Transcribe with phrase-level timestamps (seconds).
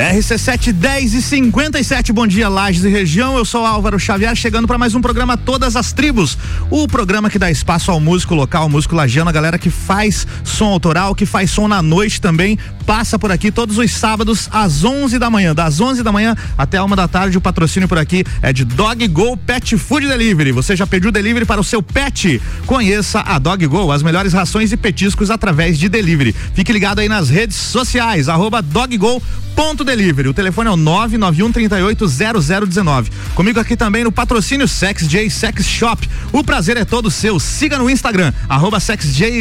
[0.00, 3.36] RC7 10 e 57, bom dia, Lages e região.
[3.36, 6.38] Eu sou Álvaro Xavier, chegando para mais um programa Todas as Tribos.
[6.70, 10.26] O programa que dá espaço ao músico local, ao músico lagiano, a galera que faz
[10.42, 14.84] som autoral, que faz som na noite também, passa por aqui todos os sábados às
[14.84, 15.54] 11 da manhã.
[15.54, 19.06] Das 11 da manhã até uma da tarde, o patrocínio por aqui é de Dog
[19.08, 20.50] Go Pet Food Delivery.
[20.52, 22.40] Você já pediu delivery para o seu pet?
[22.64, 26.34] Conheça a Dog Go, as melhores rações e petiscos através de delivery.
[26.54, 29.22] Fique ligado aí nas redes sociais, arroba doggo
[29.60, 30.26] Ponto Delivery.
[30.26, 33.10] O telefone é o 991 380019.
[33.34, 36.08] Comigo aqui também no patrocínio Sex J Sex Shop.
[36.32, 37.38] O prazer é todo seu.
[37.38, 38.78] Siga no Instagram, arroba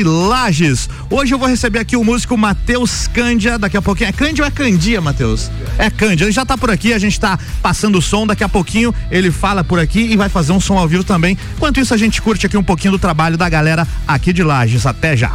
[0.03, 0.89] Lages.
[1.09, 3.57] Hoje eu vou receber aqui o músico Matheus Cândia.
[3.57, 4.09] Daqui a pouquinho.
[4.09, 5.49] É Cândia ou é Candia, Matheus?
[5.77, 6.25] É Cândia.
[6.25, 8.27] Ele já tá por aqui, a gente tá passando o som.
[8.27, 11.37] Daqui a pouquinho ele fala por aqui e vai fazer um som ao vivo também.
[11.55, 14.85] Enquanto isso, a gente curte aqui um pouquinho do trabalho da galera aqui de Lages.
[14.85, 15.31] Até já.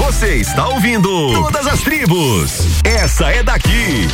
[0.00, 2.80] Você está ouvindo Todas as Tribos.
[2.82, 4.08] Essa é daqui.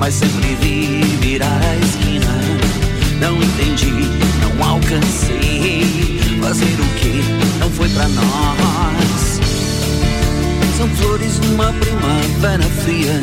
[0.00, 2.40] Mas sempre vi virar a esquina.
[3.20, 3.92] Não entendi,
[4.40, 7.22] não alcancei fazer o que
[7.58, 9.40] não foi pra nós.
[10.78, 13.20] São flores numa primavera fria.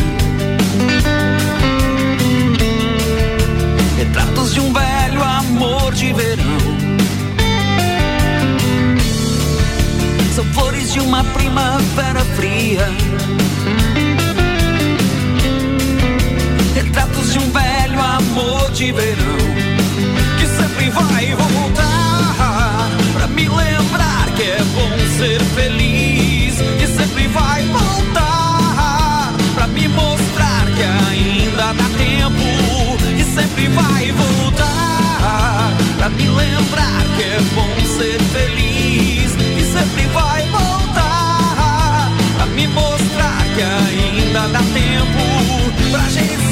[3.98, 6.78] Retratos de um velho amor de verão
[10.36, 12.87] são flores de uma primavera fria.
[16.98, 19.38] Retratos de um velho amor de verão
[20.40, 26.56] que sempre vai voltar pra me lembrar que é bom ser feliz.
[26.80, 32.98] Que sempre vai voltar pra me mostrar que ainda dá tempo.
[33.16, 39.32] Que sempre vai voltar pra me lembrar que é bom ser feliz
[39.72, 46.47] sempre vai voltar a me mostrar que ainda dá tempo pra gente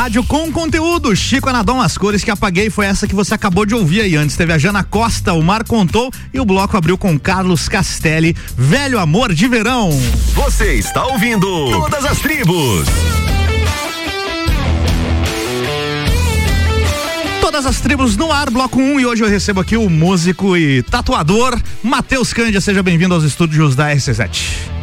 [0.00, 3.74] Rádio com conteúdo, Chico Anadão, as cores que apaguei foi essa que você acabou de
[3.74, 4.34] ouvir aí antes.
[4.34, 8.98] Teve a Jana Costa, o Mar Contou e o bloco abriu com Carlos Castelli, Velho
[8.98, 9.90] Amor de Verão.
[10.32, 12.88] Você está ouvindo Todas as Tribos.
[17.42, 20.56] Todas as tribos no ar, bloco 1, um, e hoje eu recebo aqui o músico
[20.56, 22.62] e tatuador Matheus Cândia.
[22.62, 24.79] Seja bem-vindo aos estúdios da RC7.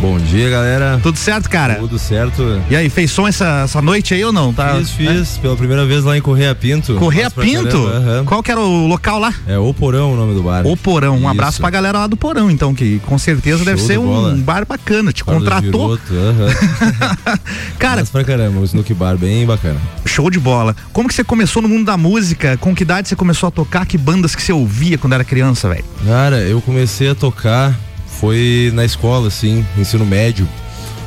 [0.00, 0.98] Bom dia, galera.
[1.02, 1.74] Tudo certo, cara?
[1.74, 2.42] Tudo certo.
[2.70, 4.50] E aí, fez som essa, essa noite aí ou não?
[4.50, 5.36] Tá, fiz, fiz.
[5.36, 5.40] É?
[5.42, 6.94] Pela primeira vez lá em Correia Pinto.
[6.94, 7.76] Correia Pinto?
[7.76, 8.24] Uhum.
[8.24, 9.34] Qual que era o local lá?
[9.46, 10.66] É O Porão o nome do bar.
[10.66, 11.16] O Porão.
[11.16, 11.28] Um Isso.
[11.28, 14.64] abraço pra galera lá do Porão, então, que com certeza Show deve ser um bar
[14.64, 15.12] bacana.
[15.12, 15.90] Te contratou.
[15.90, 15.98] Uhum.
[17.78, 18.00] cara.
[18.00, 19.78] Mas pra caramba, o Snook Bar bem bacana.
[20.06, 20.74] Show de bola.
[20.94, 22.56] Como que você começou no mundo da música?
[22.56, 23.84] Com que idade você começou a tocar?
[23.84, 25.84] Que bandas que você ouvia quando era criança, velho?
[26.06, 27.78] Cara, eu comecei a tocar
[28.20, 30.46] foi na escola, assim, ensino médio.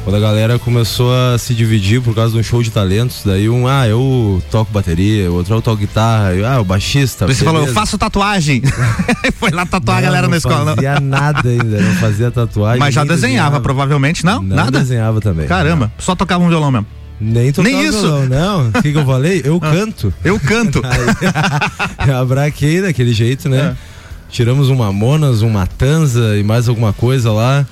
[0.04, 3.48] Quando a galera começou a se dividir por causa de um show de talentos, daí
[3.48, 7.26] um, ah, eu toco bateria, o outro eu toco guitarra, eu, ah, o baixista.
[7.26, 8.62] Você falou, eu faço tatuagem.
[9.40, 10.66] Foi lá tatuar não, a galera na escola.
[10.66, 12.80] Não fazia nada ainda, não fazia tatuagem.
[12.80, 14.42] Mas já desenhava, desenhava, provavelmente, não?
[14.42, 14.80] não nada?
[14.80, 15.48] desenhava também.
[15.48, 16.04] Caramba, não.
[16.04, 16.88] só tocava um violão mesmo.
[17.22, 18.02] Nem tocava Nem isso.
[18.02, 18.70] Violão, não.
[18.70, 19.42] O que, que eu falei?
[19.46, 20.14] Eu ah, canto.
[20.26, 20.82] Eu canto.
[21.98, 23.78] Aí, abraquei daquele jeito, né?
[23.90, 23.93] É.
[24.34, 27.64] Tiramos um Mamonas, um Matanza e mais alguma coisa lá.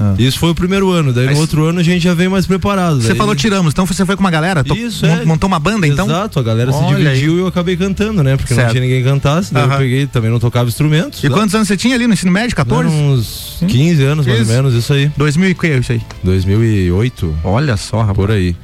[0.00, 0.14] Ah.
[0.18, 1.36] Isso foi o primeiro ano, daí Mas...
[1.36, 3.00] no outro ano a gente já veio mais preparado.
[3.00, 3.16] Você daí...
[3.16, 4.64] falou tiramos, então você foi com uma galera?
[4.74, 5.24] Isso, é.
[5.24, 6.06] Montou uma banda então?
[6.06, 7.38] Exato, a galera Olha se dividiu aí.
[7.38, 8.36] e eu acabei cantando, né?
[8.36, 8.66] Porque certo.
[8.66, 9.72] não tinha ninguém que cantasse, daí uh -huh.
[9.74, 11.22] eu peguei, também não tocava instrumentos.
[11.22, 12.56] E quantos anos você tinha ali no ensino médio?
[12.56, 12.92] 14?
[12.92, 15.12] uns 15 anos, mais ou menos, isso aí.
[15.16, 16.02] 2000 e que é isso aí?
[16.24, 17.38] 2008.
[17.44, 18.16] Olha só, rapaz.
[18.16, 18.56] Por aí.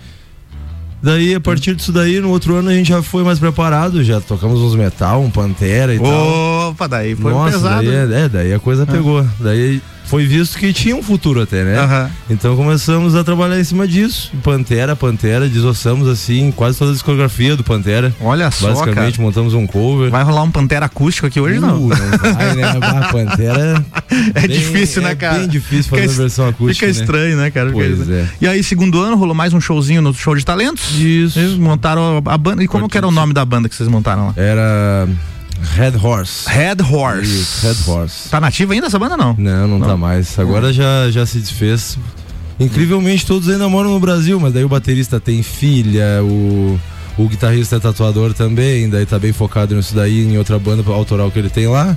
[1.05, 4.23] Daí, a partir disso daí, no outro ano a gente já foi mais preparado, já
[4.23, 6.71] tocamos uns metal, um Pantera e Opa, tal.
[6.71, 7.85] Opa, daí foi Nossa, pesado.
[7.85, 9.23] Daí, é, é, daí a coisa pegou.
[9.39, 11.81] Daí foi visto que tinha um futuro até, né?
[11.83, 12.11] Uhum.
[12.31, 14.33] Então começamos a trabalhar em cima disso.
[14.43, 18.15] Pantera, Pantera, desossamos assim quase toda a discografia do Pantera.
[18.21, 19.27] Olha só, Basicamente cara.
[19.27, 20.11] montamos um cover.
[20.11, 21.81] Vai rolar um Pantera acústico aqui hoje, uh, não?
[21.81, 22.75] Não vai, né?
[23.11, 23.85] Pantera...
[24.35, 25.37] É bem, difícil, né, cara?
[25.37, 26.93] É bem difícil fazer fica, versão acústica, Fica né?
[26.93, 27.73] estranho, né, cara?
[27.73, 28.29] Pois é.
[28.41, 30.95] E aí, segundo ano, rolou mais um showzinho no Show de Talentos?
[30.95, 31.39] Isso.
[31.39, 32.63] Eles montaram a banda.
[32.63, 34.35] E como que era o nome da banda que vocês montaram lá?
[34.37, 35.09] Era...
[35.61, 36.49] Red Horse.
[36.49, 37.41] Red Horse.
[37.41, 38.29] Isso, Red Horse.
[38.29, 39.35] Tá nativa ainda essa banda não?
[39.39, 39.93] Não, não, tá não.
[39.93, 40.39] tá mais.
[40.39, 41.99] Agora já, já se desfez.
[42.59, 46.79] Incrivelmente todos ainda moram no Brasil, mas daí o baterista tem filha, o,
[47.19, 51.31] o guitarrista é tatuador também, daí tá bem focado nisso daí, em outra banda autoral
[51.31, 51.97] que ele tem lá.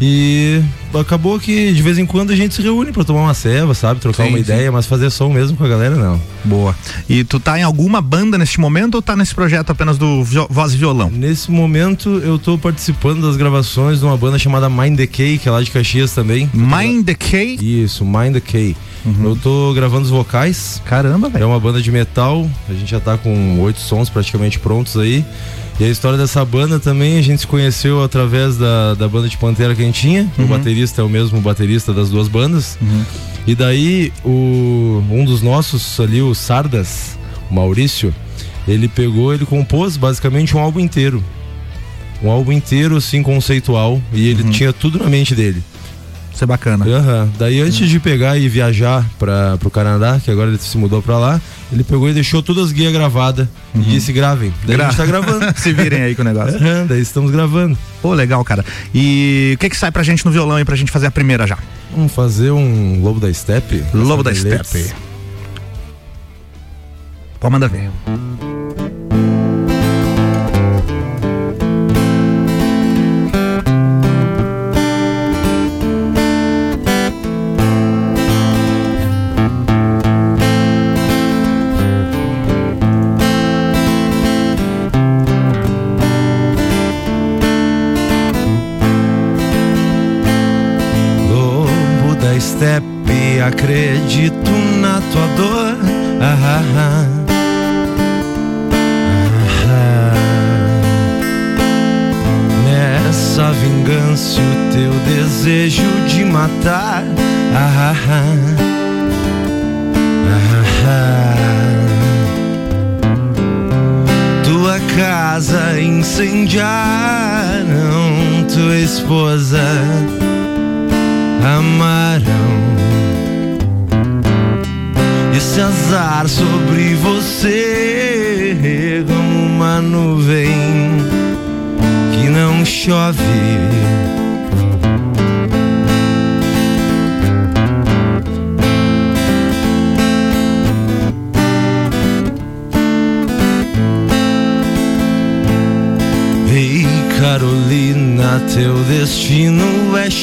[0.00, 0.62] E
[0.98, 4.00] acabou que de vez em quando a gente se reúne para tomar uma ceva, sabe?
[4.00, 4.44] Trocar sim, uma sim.
[4.44, 6.20] ideia, mas fazer som mesmo com a galera não.
[6.44, 6.74] Boa.
[7.08, 10.72] E tu tá em alguma banda neste momento ou tá nesse projeto apenas do voz
[10.72, 11.10] e violão?
[11.10, 15.52] Nesse momento eu tô participando das gravações de uma banda chamada Mind Decay, que é
[15.52, 16.50] lá de Caxias também.
[16.54, 17.58] Mind Decay?
[17.60, 18.74] Isso, Mind Decay.
[19.04, 19.30] Uhum.
[19.30, 20.80] Eu tô gravando os vocais.
[20.84, 21.44] Caramba, velho.
[21.44, 22.48] É uma banda de metal.
[22.68, 25.24] A gente já tá com oito sons praticamente prontos aí.
[25.80, 29.38] E a história dessa banda também, a gente se conheceu através da, da banda de
[29.38, 30.30] Pantera que a gente tinha.
[30.36, 30.44] Uhum.
[30.44, 32.76] O baterista é o mesmo baterista das duas bandas.
[32.82, 33.02] Uhum.
[33.46, 37.18] E daí, o, um dos nossos ali, o Sardas,
[37.50, 38.14] o Maurício,
[38.68, 41.24] ele pegou, ele compôs basicamente um álbum inteiro.
[42.22, 44.02] Um álbum inteiro, assim, conceitual.
[44.12, 44.50] E ele uhum.
[44.50, 45.62] tinha tudo na mente dele.
[46.32, 46.84] Isso é bacana.
[46.84, 47.30] Uhum.
[47.38, 51.18] Daí antes de pegar e viajar para o Canadá, que agora ele se mudou para
[51.18, 51.40] lá,
[51.72, 53.82] ele pegou e deixou todas as guias gravadas uhum.
[53.82, 54.52] e disse gravem.
[54.64, 55.46] Daí Gra a gente tá gravando.
[55.58, 56.54] se virem aí com o negócio.
[56.54, 57.76] Uhum, daí estamos gravando.
[58.00, 58.64] Pô, legal, cara.
[58.94, 61.46] E o que que sai pra gente no violão aí pra gente fazer a primeira
[61.46, 61.58] já?
[61.94, 63.84] Vamos fazer um Lobo da Steppe.
[63.92, 64.92] Lobo da Steppe.
[67.40, 67.90] Pode mandar ver.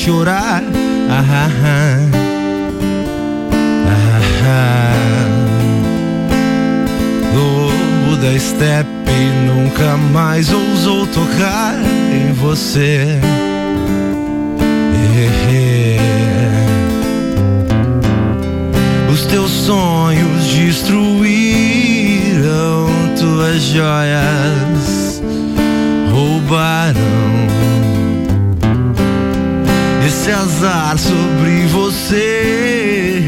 [0.08, 0.64] Chorar.
[1.10, 1.50] Ah, ah,
[4.46, 4.94] ah.
[7.36, 9.12] Lobo da steppe
[9.46, 11.76] nunca mais ousou tocar
[12.14, 13.20] em você.
[19.12, 21.28] Os teus sonhos destruíram
[23.20, 24.57] tuas joias,
[30.98, 33.22] sobre você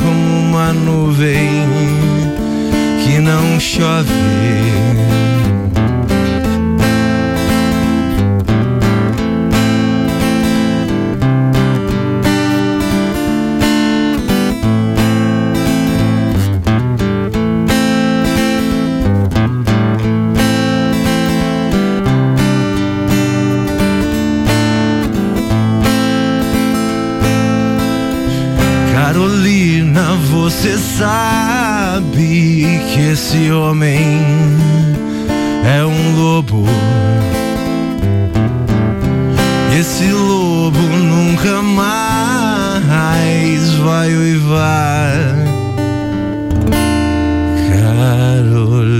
[0.00, 1.68] como uma nuvem
[3.04, 4.10] que não chove.
[33.30, 33.96] Esse homem
[35.64, 36.64] é um lobo.
[39.78, 45.12] Esse lobo nunca mais vai uivar.
[48.40, 48.98] Carolina.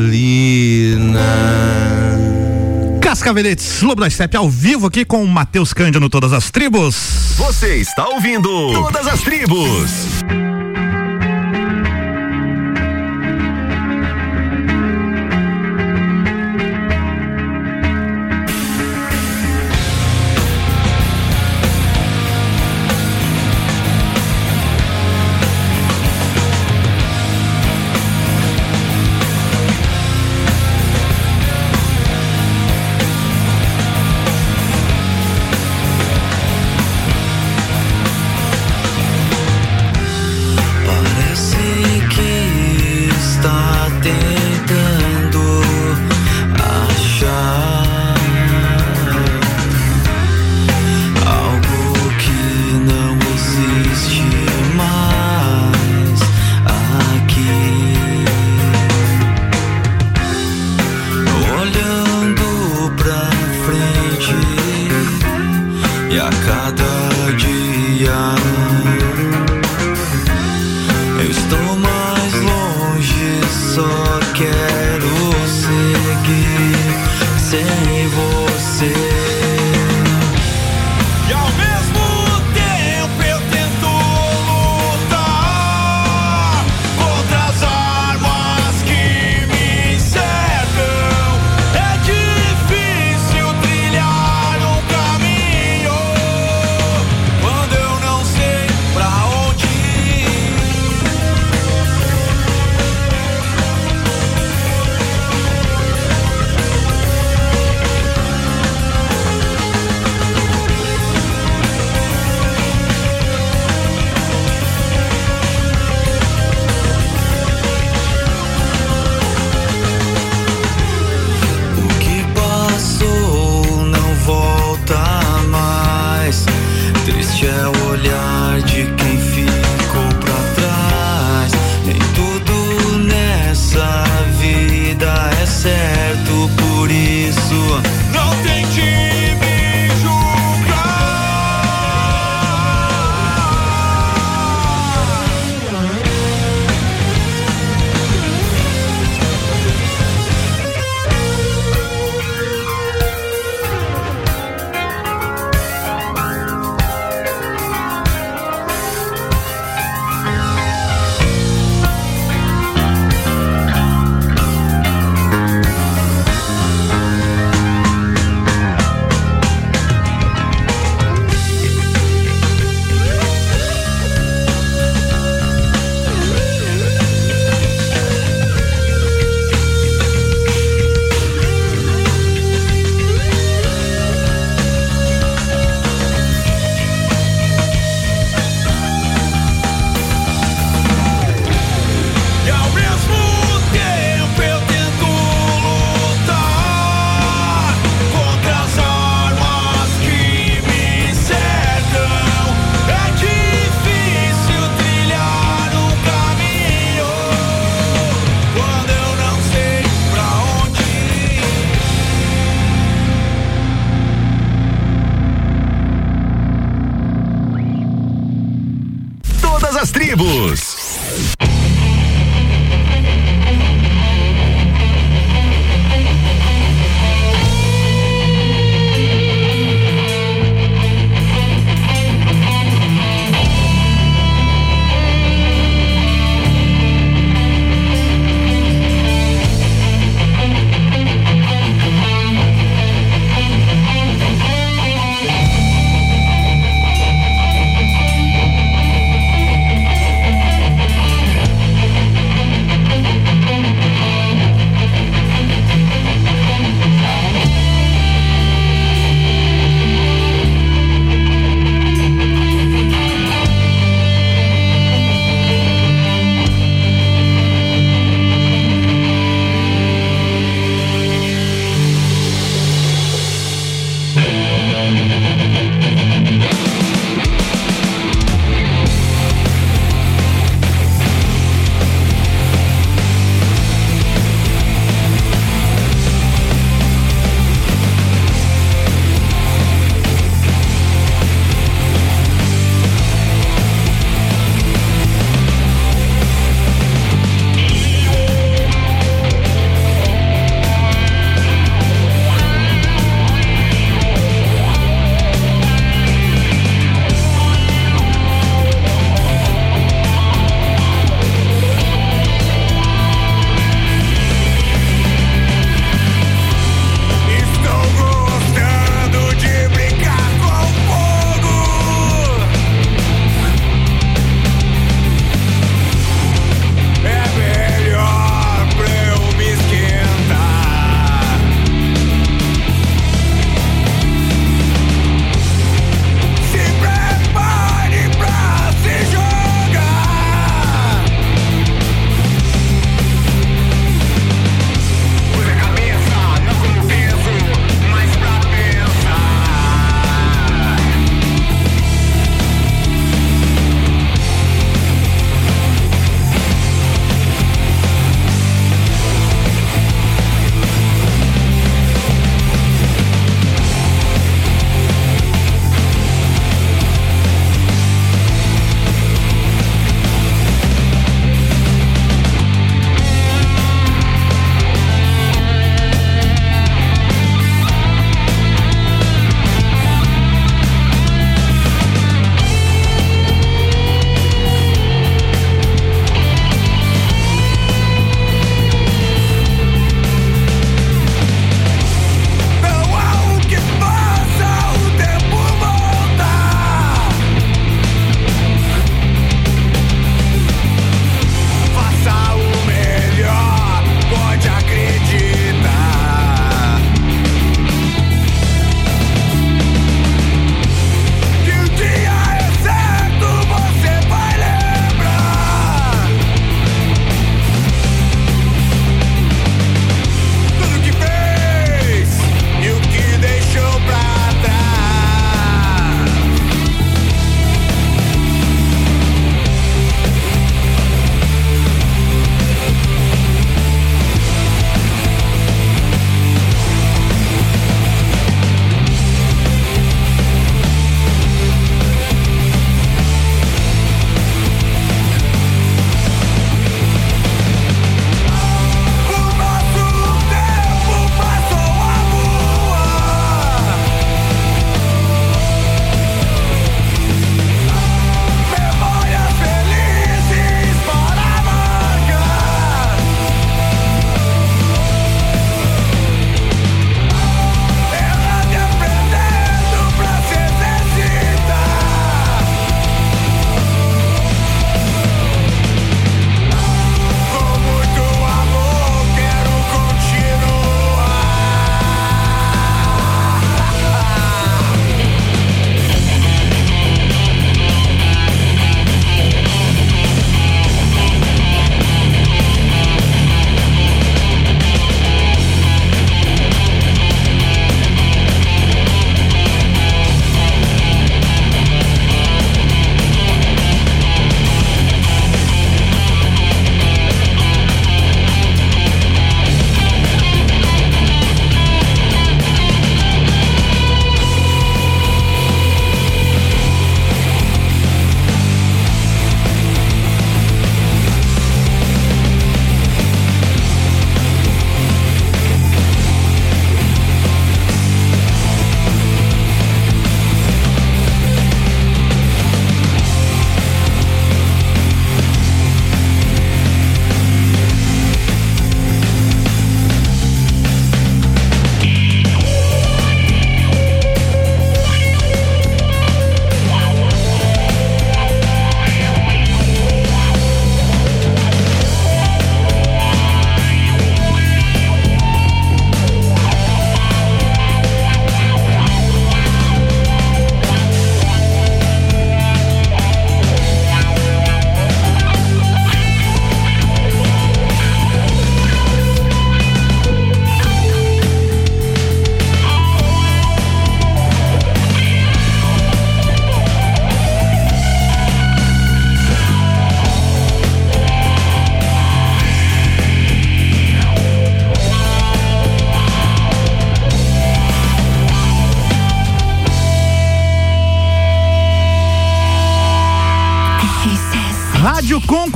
[3.00, 7.34] Cascaveletes, Lobo da Steppe ao vivo aqui com o Matheus Cândido no Todas as Tribos.
[7.36, 10.22] Você está ouvindo Todas as Tribos.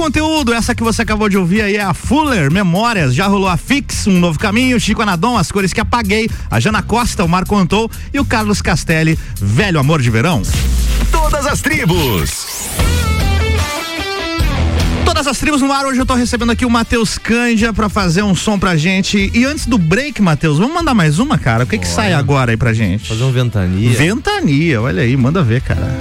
[0.05, 3.57] Conteúdo, essa que você acabou de ouvir aí é a Fuller Memórias, já rolou a
[3.57, 7.57] Fix, Um Novo Caminho, Chico Anadon, As Cores que Apaguei, a Jana Costa, o Marco
[7.57, 10.43] Antou e o Carlos Castelli, Velho Amor de Verão.
[11.11, 12.69] Todas as tribos.
[15.07, 18.23] Todas as tribos no ar, hoje eu tô recebendo aqui o Matheus Cândia pra fazer
[18.23, 19.31] um som pra gente.
[19.33, 21.64] E antes do break, Matheus, vamos mandar mais uma, cara?
[21.64, 23.09] O que que sai agora aí pra gente?
[23.09, 23.90] Fazer um ventania.
[23.97, 25.97] Ventania, olha aí, manda ver, cara.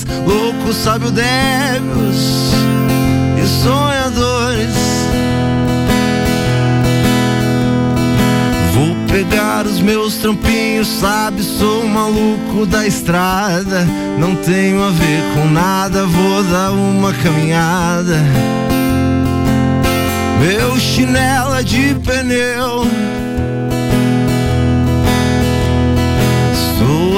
[0.00, 2.52] Anarquistas, loucos, sábio, débios
[3.36, 4.74] e sonhadores.
[8.74, 11.42] Vou pegar os meus trampinhos, sabe?
[11.42, 13.86] Sou maluco da estrada.
[14.18, 18.18] Não tenho a ver com nada, vou dar uma caminhada.
[20.40, 22.86] Meu chinelo é de pneu.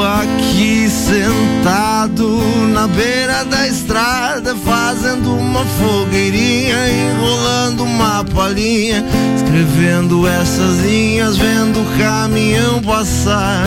[0.03, 2.27] Aqui sentado
[2.73, 9.05] na beira da estrada, fazendo uma fogueirinha, enrolando uma palhinha,
[9.37, 13.65] escrevendo essas linhas, vendo o caminhão passar.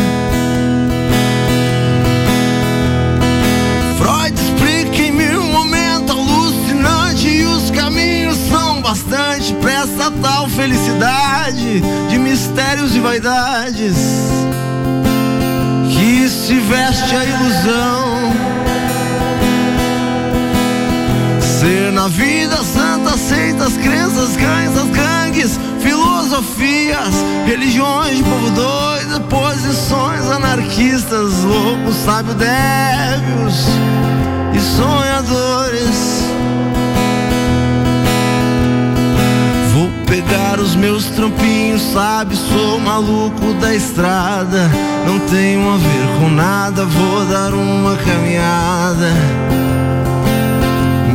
[3.98, 11.82] Freud explica em mil momentos alucinante e os caminhos são bastante pra essa tal felicidade
[12.10, 13.95] de mistérios e vaidades
[16.45, 18.31] se veste a ilusão.
[21.41, 27.15] Ser na vida santa, seitas, crenças, cães, as gangues, filosofias,
[27.47, 33.65] religiões povo doido, posições anarquistas, loucos, sábios, débios
[34.53, 36.14] e sonhadores.
[40.05, 42.35] Pegar os meus trampinhos, sabe?
[42.35, 44.69] Sou maluco da estrada.
[45.05, 49.11] Não tenho a ver com nada, vou dar uma caminhada.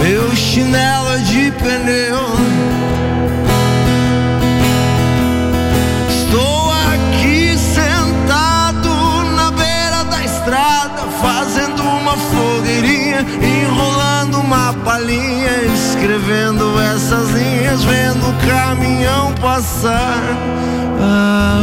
[0.02, 2.20] Meu chinelo é de pneu.
[6.08, 8.88] Estou aqui sentado
[9.36, 14.09] na beira da estrada, fazendo uma fogueirinha, enrolando
[14.40, 20.22] uma palhinha, escrevendo essas linhas, vendo o caminhão passar.
[21.00, 21.62] Ah,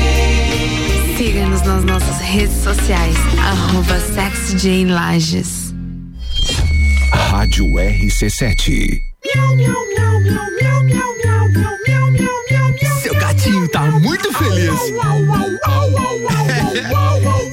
[1.65, 5.73] Nas nossas redes sociais, arroba SexyJaneLages.
[7.13, 8.99] Rádio Rádio RC7.
[13.01, 14.71] Seu gatinho tá muito feliz.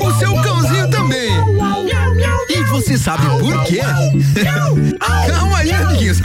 [0.01, 1.31] o seu cãozinho também.
[2.49, 3.81] E você sabe por quê?
[5.29, 6.21] Calma aí, amiguinhos.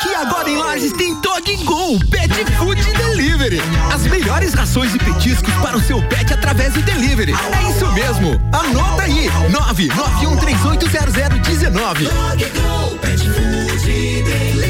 [0.00, 3.60] Porque agora em Lages tem Dog Go Pet Food Delivery.
[3.92, 7.34] As melhores rações e petiscos para o seu pet através do delivery.
[7.34, 8.40] É isso mesmo.
[8.50, 12.08] Anota aí: 991380019.
[12.08, 14.69] Dog Go Pet Food Delivery.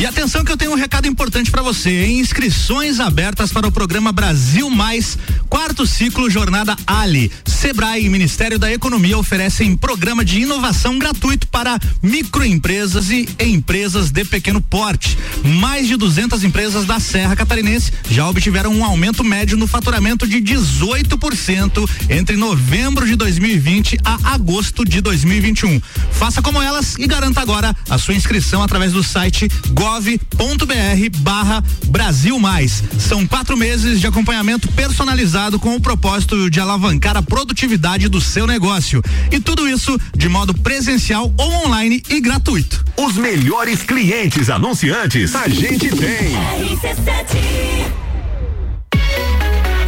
[0.00, 2.06] E atenção que eu tenho um recado importante para você.
[2.06, 7.30] Inscrições abertas para o programa Brasil Mais, quarto ciclo Jornada Ali.
[7.44, 14.24] Sebrae e Ministério da Economia oferecem programa de inovação gratuito para microempresas e empresas de
[14.24, 15.18] pequeno porte.
[15.44, 20.38] Mais de 200 empresas da Serra Catarinense já obtiveram um aumento médio no faturamento de
[20.38, 25.78] 18% entre novembro de 2020 a agosto de 2021.
[26.12, 29.46] Faça como elas e garanta agora a sua inscrição através do site
[29.90, 32.84] gov.br barra Brasil Mais.
[32.98, 38.46] São quatro meses de acompanhamento personalizado com o propósito de alavancar a produtividade do seu
[38.46, 39.02] negócio.
[39.32, 42.84] E tudo isso de modo presencial ou online e gratuito.
[42.96, 46.36] Os melhores clientes anunciantes a gente tem.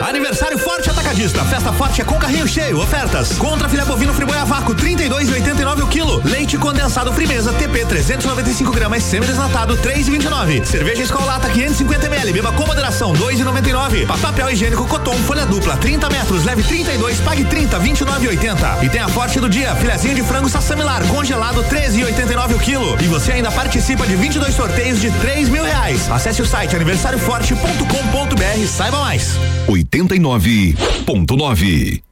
[0.00, 1.44] Aniversário Forte Atacadista.
[1.44, 2.78] Festa forte é com carrinho cheio.
[2.80, 3.32] Ofertas.
[3.38, 6.22] Contra filé bovino friboi a vácuo, 32,89 o quilo.
[6.24, 10.64] Leite condensado Frimeza TP 395 gramas semi-desnatado, 3,29.
[10.64, 12.32] Cerveja Escolata 550 ml.
[12.32, 14.06] Beba com moderação, 2,99.
[14.20, 18.84] Papel higiênico Coton folha dupla, 30 metros, leve 32, pague 30, 29,80.
[18.84, 22.96] E tem a Forte do dia, filezinho de frango sassamilar congelado, 13,89 o quilo.
[23.02, 26.10] E você ainda participa de 22 sorteios de 3 mil reais.
[26.10, 28.66] Acesse o site aniversarioforte.com.br.
[28.66, 29.36] Saiba mais.
[29.84, 32.02] 89.9.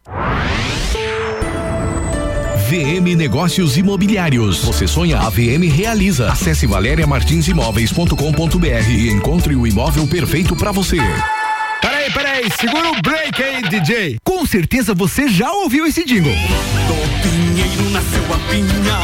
[2.69, 4.63] VM Negócios Imobiliários.
[4.65, 6.31] Você sonha, a VM realiza.
[6.31, 10.99] Acesse valeriamartinsimóveis.com.br e encontre o imóvel perfeito para você.
[11.81, 14.19] Peraí, peraí, segura o break aí, DJ.
[14.23, 16.31] Com certeza você já ouviu esse jingle.
[16.31, 19.01] Do pinheiro nasceu a pinha,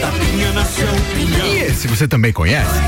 [0.00, 1.46] da pinha nasceu o pinhão.
[1.46, 2.78] E esse você também conhece?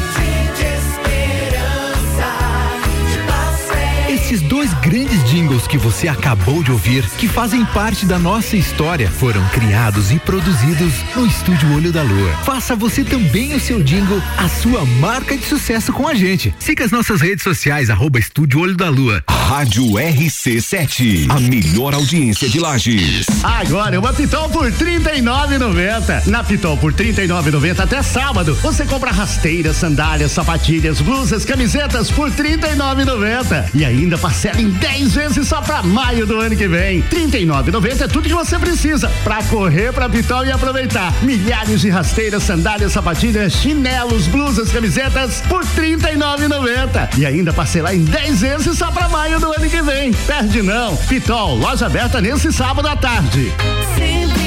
[4.08, 9.08] Esses dois grandes jingles que você acabou de ouvir, que fazem parte da nossa história,
[9.08, 12.32] foram criados e produzidos no Estúdio Olho da Lua.
[12.44, 16.52] Faça você também o seu jingle, a sua marca de sucesso com a gente.
[16.58, 19.22] Siga as nossas redes sociais, arroba Estúdio Olho da Lua.
[19.28, 23.26] Rádio RC7, a melhor audiência de Lages.
[23.44, 26.26] Agora uma Pitol por R$ 39,90.
[26.26, 32.28] Na Pitol por R$ 39,90 até sábado, você compra rasteiras, sandálias, sapatilhas, blusas, camisetas por
[32.28, 33.70] R$ 39,90.
[33.72, 37.00] E ainda parcela em 10 vezes só pra maio do ano que vem.
[37.00, 41.12] R$ 39,90 é tudo que você precisa pra correr pra Pitol e aproveitar.
[41.22, 47.18] Milhares de rasteiras, sandálias, sapatilhas, chinelos, blusas, camisetas por R$ 39,90.
[47.18, 50.12] E ainda parcelar em 10 vezes só pra maio do ano que vem.
[50.12, 50.96] Perde não.
[50.96, 53.52] Pitol, loja aberta nesse sábado à tarde.
[53.96, 54.37] Sempre.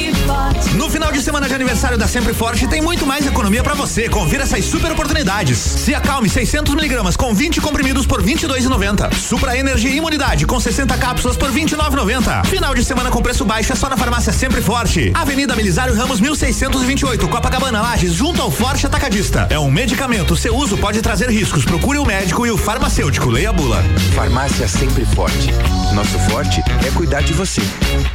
[0.76, 4.08] No final de semana de aniversário da Sempre Forte tem muito mais economia pra você.
[4.10, 5.58] Confira essas super oportunidades.
[5.58, 9.14] Se acalme 600 miligramas com 20 comprimidos por 22,90.
[9.14, 12.46] Supra Energia e Imunidade com 60 cápsulas por 29,90.
[12.46, 15.12] Final de semana com preço baixo é só na farmácia Sempre Forte.
[15.14, 19.48] Avenida Belisário Ramos 1628, Copacabana, Lages, junto ao Forte Atacadista.
[19.50, 20.36] É um medicamento.
[20.36, 21.66] Seu uso pode trazer riscos.
[21.66, 23.30] Procure o médico e o farmacêutico.
[23.30, 23.84] Leia a bula.
[24.16, 25.52] Farmácia Sempre Forte.
[25.94, 27.62] Nosso forte é cuidar de você.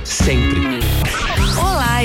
[0.02, 0.80] Sempre.
[1.58, 2.04] Olá,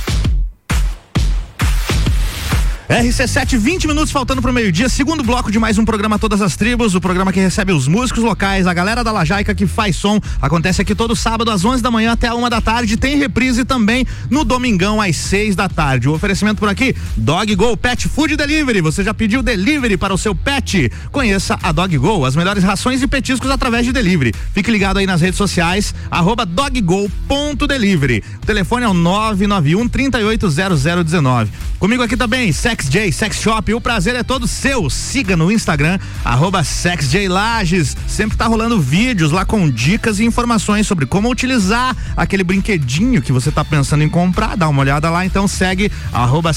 [2.91, 6.93] RC7, 20 minutos faltando pro meio-dia, segundo bloco de mais um programa Todas as Tribos,
[6.93, 10.19] o programa que recebe os músicos locais, a galera da Lajaica que faz som.
[10.41, 12.97] Acontece aqui todo sábado às 11 da manhã até a uma da tarde.
[12.97, 16.09] Tem reprise também no domingão às 6 da tarde.
[16.09, 18.81] O oferecimento por aqui: Dog Go Pet Food Delivery.
[18.81, 20.91] Você já pediu delivery para o seu pet?
[21.13, 24.33] Conheça a Dog Go, as melhores rações e petiscos através de delivery.
[24.53, 28.21] Fique ligado aí nas redes sociais, arroba doggo.delivery.
[28.43, 31.51] O telefone é o 991 380019.
[31.79, 33.73] Comigo aqui também, Sex J Sex Shop.
[33.73, 34.89] O prazer é todo seu.
[34.89, 36.63] Siga no Instagram, arroba.
[36.63, 43.31] Sempre tá rolando vídeos lá com dicas e informações sobre como utilizar aquele brinquedinho que
[43.31, 44.55] você tá pensando em comprar.
[44.55, 46.51] Dá uma olhada lá, então segue arroba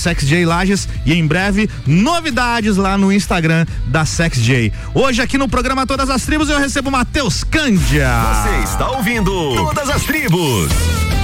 [1.04, 4.72] e em breve novidades lá no Instagram da SexJ.
[4.94, 8.08] Hoje aqui no programa Todas as Tribos eu recebo Matheus Cândia.
[8.42, 11.23] Você está ouvindo Todas as Tribos.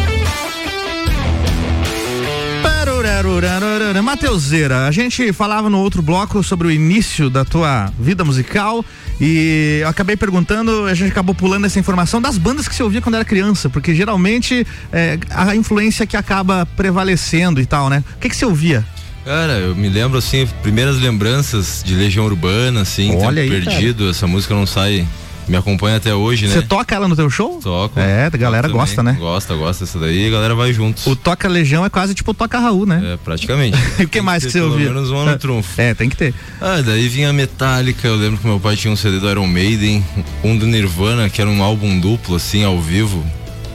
[4.10, 8.84] Mateuseira, a gente falava no outro bloco sobre o início da tua vida musical
[9.20, 13.00] e eu acabei perguntando, a gente acabou pulando essa informação das bandas que você ouvia
[13.00, 18.02] quando era criança, porque geralmente é, a influência que acaba prevalecendo e tal, né?
[18.16, 18.84] O que, que você ouvia?
[19.24, 24.26] Cara, eu me lembro assim, primeiras lembranças de Legião Urbana, assim, Olha aí, Perdido, essa
[24.26, 25.06] música não sai,
[25.50, 26.54] me acompanha até hoje, né?
[26.54, 27.58] Você toca ela no teu show?
[27.62, 27.98] Toco.
[27.98, 29.14] É, a galera gosta, também.
[29.14, 29.18] né?
[29.20, 31.06] Gosta, gosta dessa daí, a galera vai juntos.
[31.06, 33.14] O Toca Legião é quase tipo o Toca Raul, né?
[33.14, 33.76] É, praticamente.
[33.98, 34.86] E o que mais que você Pelo ouvia?
[34.90, 35.80] menos um ano trunfo.
[35.80, 36.32] É, tem que ter.
[36.60, 40.04] Ah, daí vinha Metallica, eu lembro que meu pai tinha um CD do Iron Maiden,
[40.44, 43.24] um do Nirvana, que era um álbum duplo, assim, ao vivo.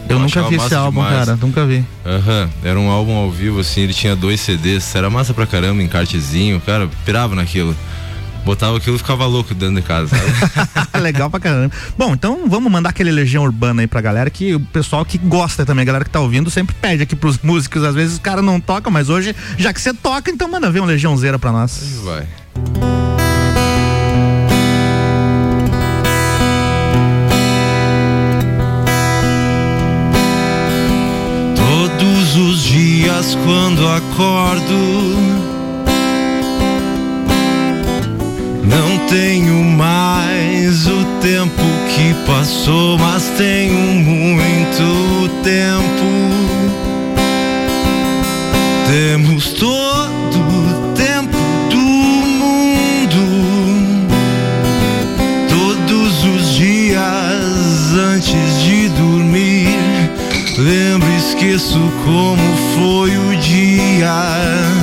[0.08, 1.26] Eu nunca achava vi esse álbum, demais.
[1.26, 1.40] cara.
[1.42, 1.84] Nunca vi.
[2.06, 5.82] Aham, era um álbum ao vivo, assim, ele tinha dois CDs, era massa pra caramba,
[5.82, 7.76] encartezinho, cara, pirava naquilo.
[8.46, 10.16] Botava aquilo e ficava louco dentro de casa?
[11.02, 11.74] Legal pra caramba.
[11.98, 15.66] Bom, então vamos mandar aquele Legião Urbana aí pra galera, que o pessoal que gosta
[15.66, 17.84] também, a galera que tá ouvindo, sempre pede aqui pros músicos.
[17.84, 20.80] Às vezes os caras não tocam, mas hoje, já que você toca, então manda ver
[20.80, 22.00] um Legiãozeira pra nós.
[22.04, 22.28] Vai.
[31.56, 35.35] Todos os dias quando acordo,
[38.68, 41.62] não tenho mais o tempo
[41.94, 46.06] que passou, mas tenho muito tempo.
[48.88, 51.38] Temos todo o tempo
[51.70, 53.24] do mundo,
[55.50, 59.78] todos os dias antes de dormir.
[60.58, 62.42] Lembro, e esqueço como
[62.76, 64.75] foi o dia.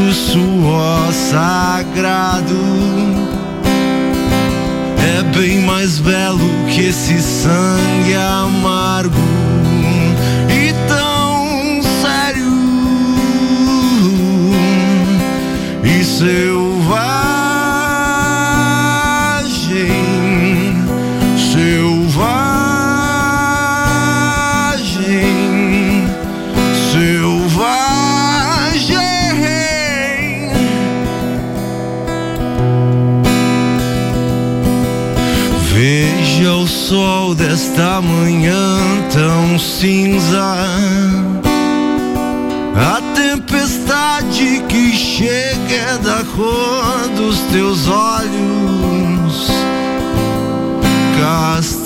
[0.00, 2.56] Nosso suor sagrado.
[4.98, 6.40] É bem mais belo
[6.70, 9.14] que esse sangue amargo
[10.48, 12.50] e tão sério.
[15.84, 16.69] E selvagem,
[37.70, 38.78] sol desta manhã
[39.12, 40.56] tão cinza.
[42.76, 49.48] A tempestade que chega é da cor dos teus olhos
[51.20, 51.79] castanhos.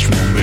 [0.00, 0.39] Nashville.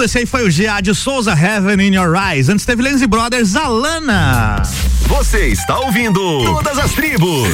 [0.00, 2.48] Conteúdo, esse aí foi o GA de Souza Heaven in Your Eyes.
[2.48, 4.62] Antes teve Lenzi Brothers, Alana.
[5.06, 7.48] Você está ouvindo Todas as Tribos.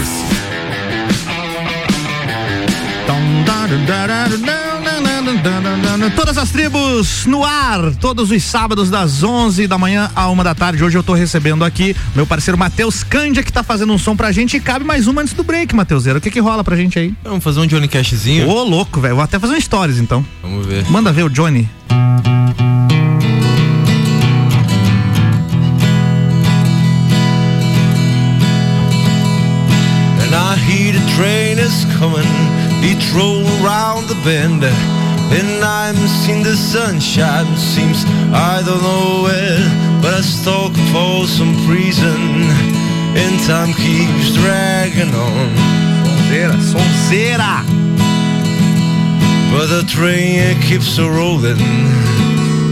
[6.15, 10.55] Todas as tribos no ar, todos os sábados das 11 da manhã a uma da
[10.55, 10.83] tarde.
[10.85, 14.31] Hoje eu tô recebendo aqui meu parceiro Matheus Cândia que tá fazendo um som pra
[14.33, 16.19] gente e cabe mais uma antes do break, Matheuseiro.
[16.19, 17.13] O que que rola pra gente aí?
[17.25, 18.49] Vamos fazer um Johnny Cashzinho?
[18.49, 19.17] Ô, louco, velho.
[19.17, 20.25] Vou até fazer um stories então.
[20.43, 20.85] Vamos ver.
[20.91, 21.69] Manda ver o Johnny.
[30.21, 32.27] And I hear the train is coming,
[32.83, 34.65] it roll around the bend.
[35.31, 41.55] And I'm seeing the sunshine, seems I don't know where, but I stalk for some
[41.69, 42.51] reason.
[43.17, 45.77] And time keeps dragging on.
[46.27, 47.65] Sonzeira, sonzeira!
[49.53, 51.61] But the train keeps a rolling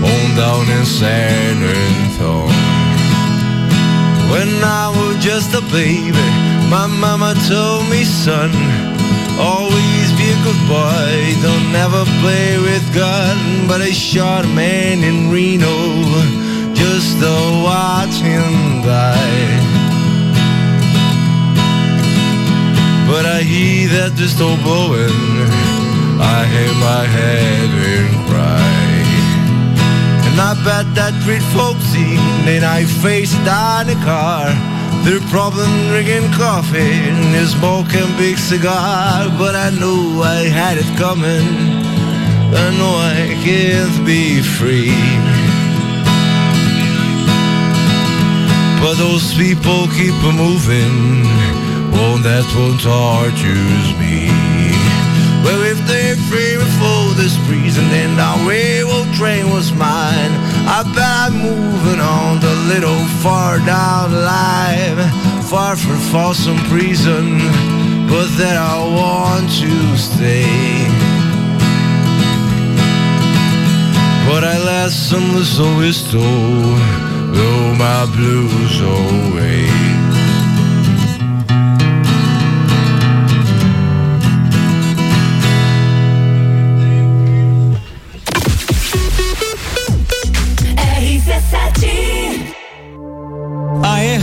[0.02, 2.52] on down in San Antonio.
[4.30, 6.28] When I was just a baby,
[6.68, 8.50] my mama told me, son,
[9.39, 13.37] Always be a good boy, don't never play with God.
[13.66, 15.74] But I shot a man in Reno
[16.74, 19.74] just to watch him die.
[23.09, 25.11] But I hear that pistol blowing,
[26.20, 28.85] I hear my head and cry.
[30.26, 32.16] And I bet that treat folksy,
[32.47, 34.51] then I face down the car.
[35.05, 39.28] Their problem drinking coffee and smoking big cigar.
[39.36, 41.44] But I knew I had it coming.
[42.57, 44.96] I know I can't be free.
[48.80, 51.28] But those people keep moving.
[52.00, 54.32] Oh, that won't tortures me.
[55.44, 60.32] Well, if they're free before this breeze and our the railroad train was mine,
[60.66, 64.98] I bet I'm moving on a little far down the line,
[65.42, 67.38] far from Folsom Prison,
[68.08, 70.44] but then I want to stay.
[74.28, 76.20] But I last some little whistle,
[77.32, 79.93] blow my blues away.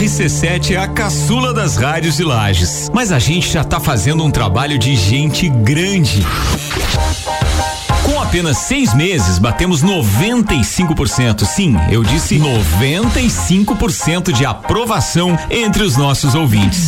[0.01, 4.31] RC7 é a caçula das rádios de Lages, mas a gente já tá fazendo um
[4.31, 6.25] trabalho de gente grande.
[8.03, 11.45] Com apenas seis meses, batemos 95%.
[11.45, 16.87] Sim, eu disse 95% de aprovação entre os nossos ouvintes.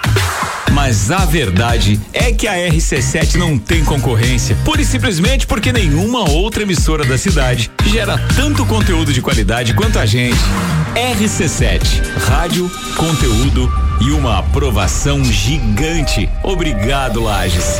[0.83, 6.27] Mas a verdade é que a RC7 não tem concorrência, pura e simplesmente porque nenhuma
[6.27, 10.39] outra emissora da cidade gera tanto conteúdo de qualidade quanto a gente.
[10.95, 12.67] RC7, rádio,
[12.97, 13.71] conteúdo
[14.01, 16.27] e uma aprovação gigante.
[16.41, 17.77] Obrigado, Lages.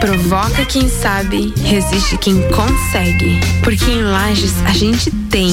[0.00, 3.38] Provoca quem sabe, resiste quem consegue.
[3.62, 5.52] Porque em Lages a gente tem.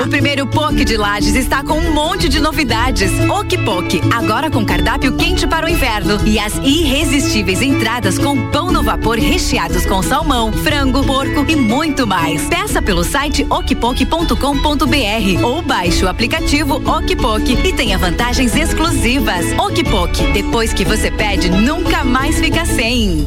[0.00, 3.10] O primeiro POC de Lages está com um monte de novidades.
[3.28, 8.82] Okpok, agora com cardápio quente para o inverno e as irresistíveis entradas com pão no
[8.82, 12.46] vapor recheados com salmão, frango, porco e muito mais.
[12.46, 19.46] Peça pelo site okpok.com.br ou baixe o aplicativo Okpok e tenha vantagens exclusivas.
[19.58, 23.26] Okpok, depois que você pede, nunca mais fica sem.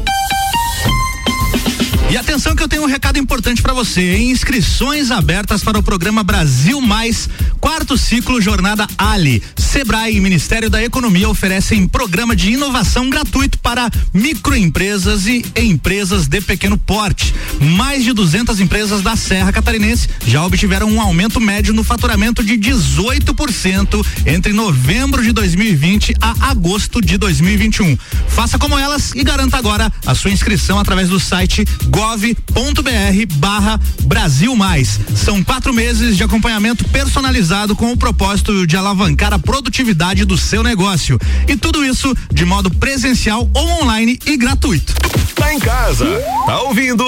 [2.10, 4.16] E atenção que eu tenho um recado importante para você.
[4.16, 7.28] Inscrições abertas para o programa Brasil Mais,
[7.58, 9.42] quarto ciclo Jornada Ali.
[9.56, 16.40] Sebrae e Ministério da Economia oferecem programa de inovação gratuito para microempresas e empresas de
[16.40, 17.34] pequeno porte.
[17.60, 22.54] Mais de 200 empresas da Serra Catarinense já obtiveram um aumento médio no faturamento de
[22.54, 27.96] 18% entre novembro de 2020 a agosto de 2021.
[28.28, 34.54] Faça como elas e garanta agora a sua inscrição através do site gov.br barra Brasil
[34.54, 35.00] Mais.
[35.16, 40.62] São quatro meses de acompanhamento personalizado com o propósito de alavancar a produtividade do seu
[40.62, 41.18] negócio.
[41.48, 44.92] E tudo isso de modo presencial ou online e gratuito.
[45.34, 46.04] Tá em casa,
[46.44, 47.04] tá ouvindo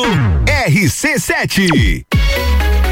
[0.66, 2.06] RC7.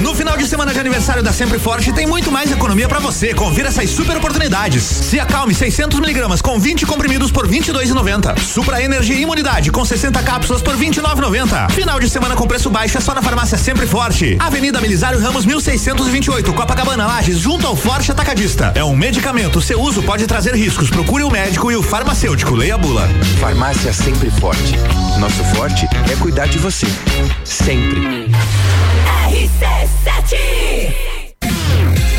[0.00, 3.32] No final de semana de aniversário da Sempre Forte tem muito mais economia pra você.
[3.34, 4.82] Confira essas super oportunidades.
[4.82, 8.38] Se acalme 600 miligramas com 20 comprimidos por 22,90.
[8.38, 11.70] Supra Energia Imunidade com 60 cápsulas por 29,90.
[11.70, 14.36] Final de semana com preço baixo é só na farmácia Sempre Forte.
[14.38, 18.72] Avenida Belisário Ramos 1628, Copacabana Lages, junto ao Forte Atacadista.
[18.74, 19.60] É um medicamento.
[19.60, 20.90] Seu uso pode trazer riscos.
[20.90, 22.54] Procure o médico e o farmacêutico.
[22.54, 23.08] Leia a bula.
[23.40, 24.76] Farmácia Sempre Forte.
[25.18, 26.86] Nosso forte é cuidar de você.
[27.44, 28.30] Sempre.
[29.34, 31.13] RC7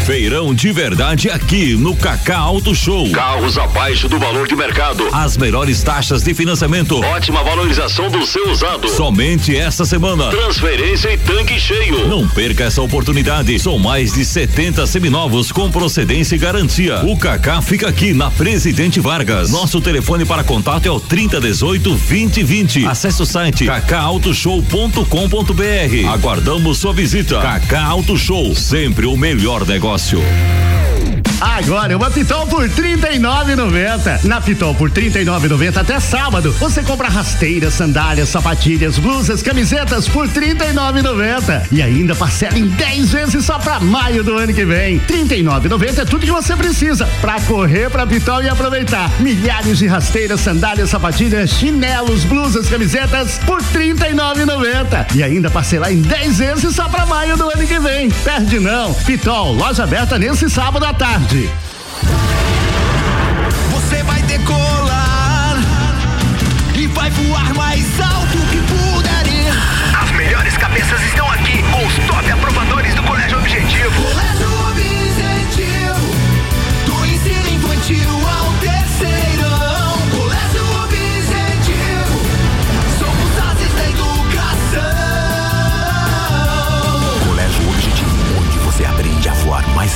[0.05, 3.09] Feirão de verdade aqui no Cacá Auto Show.
[3.09, 5.03] Carros abaixo do valor de mercado.
[5.11, 7.03] As melhores taxas de financiamento.
[7.03, 8.87] Ótima valorização do seu usado.
[8.87, 10.29] Somente esta semana.
[10.29, 12.07] Transferência e tanque cheio.
[12.07, 13.57] Não perca essa oportunidade.
[13.57, 17.03] São mais de 70 seminovos com procedência e garantia.
[17.03, 19.49] O Cacá fica aqui na Presidente Vargas.
[19.49, 22.85] Nosso telefone para contato é o 3018 2020.
[22.85, 26.07] Acesse o site cacautoshow.com.br.
[26.13, 27.41] Aguardamos sua visita.
[27.41, 31.24] Cacá Auto Show, sempre o melhor negócio negócio.
[31.41, 34.23] Agora uma Pitol por R$ 39,90.
[34.23, 36.51] Na Pitol por R$ 39,90 até sábado.
[36.53, 41.67] Você compra rasteiras, sandálias, sapatilhas, blusas, camisetas por R$ 39,90.
[41.71, 44.97] E ainda parcela em 10 vezes só pra maio do ano que vem.
[44.97, 49.11] R$ 39,90 é tudo que você precisa pra correr pra Pitol e aproveitar.
[49.19, 55.15] Milhares de rasteiras, sandálias, sapatilhas, chinelos, blusas, camisetas por R$ 39,90.
[55.15, 58.09] E ainda parcelar em 10 vezes só pra maio do ano que vem.
[58.09, 58.93] Perde não.
[58.93, 61.24] Pitol, loja aberta nesse sábado à tarde.
[63.71, 65.57] Você vai decolar
[66.75, 67.54] e vai voar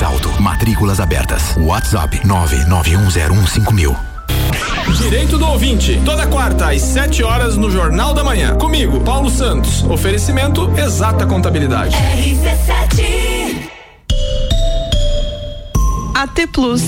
[0.00, 0.42] mais alto.
[0.42, 1.54] Matrículas abertas.
[1.58, 3.96] WhatsApp 991015000.
[4.96, 8.56] Direito do ouvinte, toda quarta às 7 horas no Jornal da Manhã.
[8.56, 9.84] Comigo, Paulo Santos.
[9.84, 11.94] Oferecimento Exata Contabilidade.
[16.14, 16.82] AT Plus.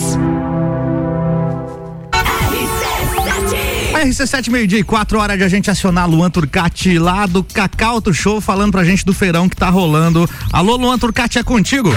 [4.03, 8.13] RC7 meio-dia e quatro horas de a gente acionar Luan Turcati lá do Cacau Auto
[8.13, 10.29] Show falando pra gente do feirão que tá rolando.
[10.53, 11.91] Alô, Luan Turcati, é contigo?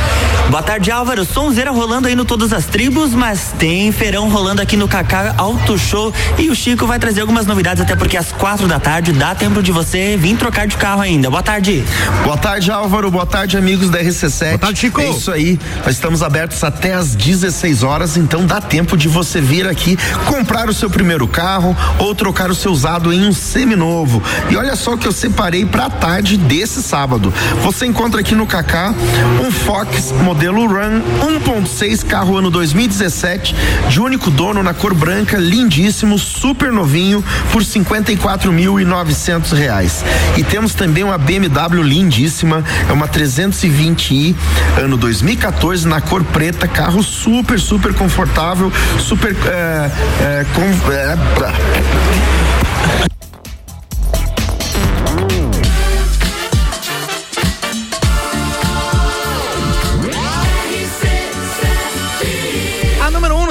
[0.49, 1.25] Boa tarde, Álvaro.
[1.25, 5.77] Sonzeira rolando aí no Todas as Tribos, mas tem feirão rolando aqui no Cacá Auto
[5.77, 9.33] Show e o Chico vai trazer algumas novidades, até porque às quatro da tarde dá
[9.33, 11.29] tempo de você vir trocar de carro ainda.
[11.29, 11.83] Boa tarde.
[12.23, 13.09] Boa tarde, Álvaro.
[13.09, 14.47] Boa tarde, amigos da RC7.
[14.49, 15.01] Boa tarde, Chico.
[15.01, 15.59] É isso aí.
[15.83, 20.69] Nós estamos abertos até às 16 horas, então dá tempo de você vir aqui comprar
[20.69, 24.21] o seu primeiro carro ou trocar o seu usado em um seminovo.
[24.49, 27.33] E olha só o que eu separei pra tarde desse sábado.
[27.63, 28.93] Você encontra aqui no Cacá
[29.43, 31.01] um Fox modelo Run
[31.39, 33.55] 1.6 carro ano 2017
[33.87, 37.23] de único dono na cor branca, lindíssimo, super novinho
[37.53, 40.03] por 54.900 reais.
[40.35, 44.35] E temos também uma BMW lindíssima, é uma 320i
[44.77, 48.69] ano 2014 na cor preta, carro super super confortável,
[48.99, 52.64] super é, é, com, é,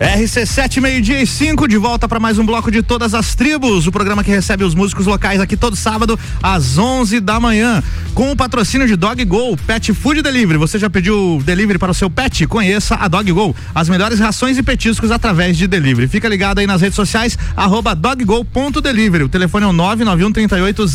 [0.00, 3.86] RC7, meio-dia e 5, de volta para mais um bloco de todas as tribos.
[3.86, 7.82] O programa que recebe os músicos locais aqui todo sábado, às 11 da manhã.
[8.14, 10.58] Com o patrocínio de Dog Go, Pet Food Delivery.
[10.58, 12.46] Você já pediu delivery para o seu pet?
[12.46, 13.54] Conheça a Dog Go.
[13.74, 16.08] As melhores rações e petiscos através de delivery.
[16.08, 19.24] Fica ligado aí nas redes sociais, arroba doggo.delivery.
[19.24, 20.86] O telefone é o 991 38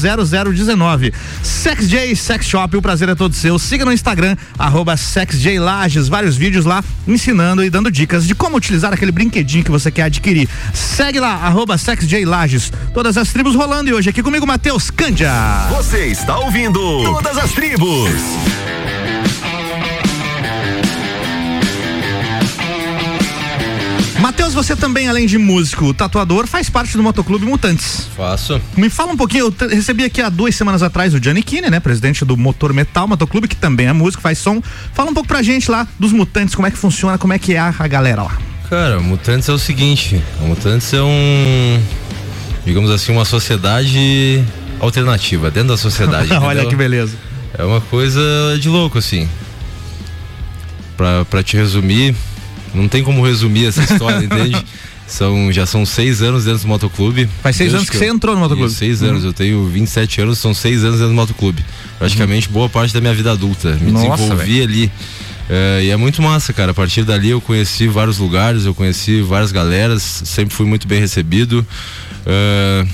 [0.55, 1.13] 0019.
[1.43, 3.59] Sex J Sex Shop, o prazer é todo seu.
[3.59, 6.07] Siga no Instagram, arroba Sex Lages.
[6.07, 10.03] Vários vídeos lá ensinando e dando dicas de como utilizar aquele brinquedinho que você quer
[10.03, 10.49] adquirir.
[10.73, 12.71] Segue lá, arroba SexJLages.
[12.93, 15.31] Todas as tribos rolando e hoje aqui comigo, Matheus Cândia.
[15.69, 18.11] Você está ouvindo Todas as Tribos.
[24.25, 28.07] Matheus, você também, além de músico, tatuador, faz parte do Motoclube Mutantes.
[28.17, 28.59] Faço.
[28.75, 31.79] Me fala um pouquinho, eu recebi aqui há duas semanas atrás o Gianni Kine, né?
[31.79, 34.63] Presidente do Motor Metal Motoclube, que também é músico, faz som.
[34.93, 37.53] Fala um pouco pra gente lá dos Mutantes, como é que funciona, como é que
[37.53, 38.54] é a, a galera lá.
[38.69, 41.81] Cara, Mutantes é o seguinte, a Mutantes é um,
[42.65, 44.43] digamos assim, uma sociedade
[44.79, 46.33] alternativa, dentro da sociedade.
[46.41, 47.15] Olha que beleza.
[47.57, 48.21] É uma coisa
[48.59, 49.29] de louco, assim.
[50.97, 52.15] Pra, pra te resumir,
[52.73, 54.65] não tem como resumir essa história, entende?
[55.07, 57.29] São, já são seis anos dentro do motoclube.
[57.43, 58.73] Faz seis anos que você entrou no motoclube?
[58.73, 59.21] Seis anos.
[59.21, 59.29] Uhum.
[59.29, 61.63] Eu tenho 27 anos, são seis anos dentro do motoclube.
[61.99, 63.77] Praticamente boa parte da minha vida adulta.
[63.79, 64.91] Me Nossa, desenvolvi ali.
[65.49, 66.71] É, e é muito massa, cara.
[66.71, 70.99] A partir dali eu conheci vários lugares, eu conheci várias galeras, sempre fui muito bem
[70.99, 71.65] recebido.
[72.25, 72.85] É,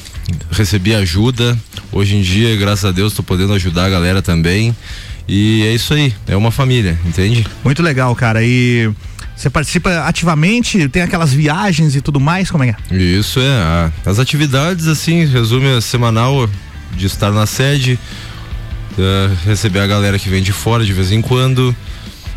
[0.51, 1.57] recebi ajuda.
[1.91, 4.75] Hoje em dia, graças a Deus, tô podendo ajudar a galera também.
[5.27, 7.45] E é isso aí, é uma família, entende?
[7.63, 8.43] Muito legal, cara.
[8.43, 8.91] E
[9.35, 12.97] você participa ativamente, tem aquelas viagens e tudo mais, como é que é?
[12.97, 13.91] Isso é.
[14.05, 16.49] as atividades, assim, resume a semanal
[16.95, 17.97] de estar na sede,
[18.99, 21.75] eh, receber a galera que vem de fora de vez em quando.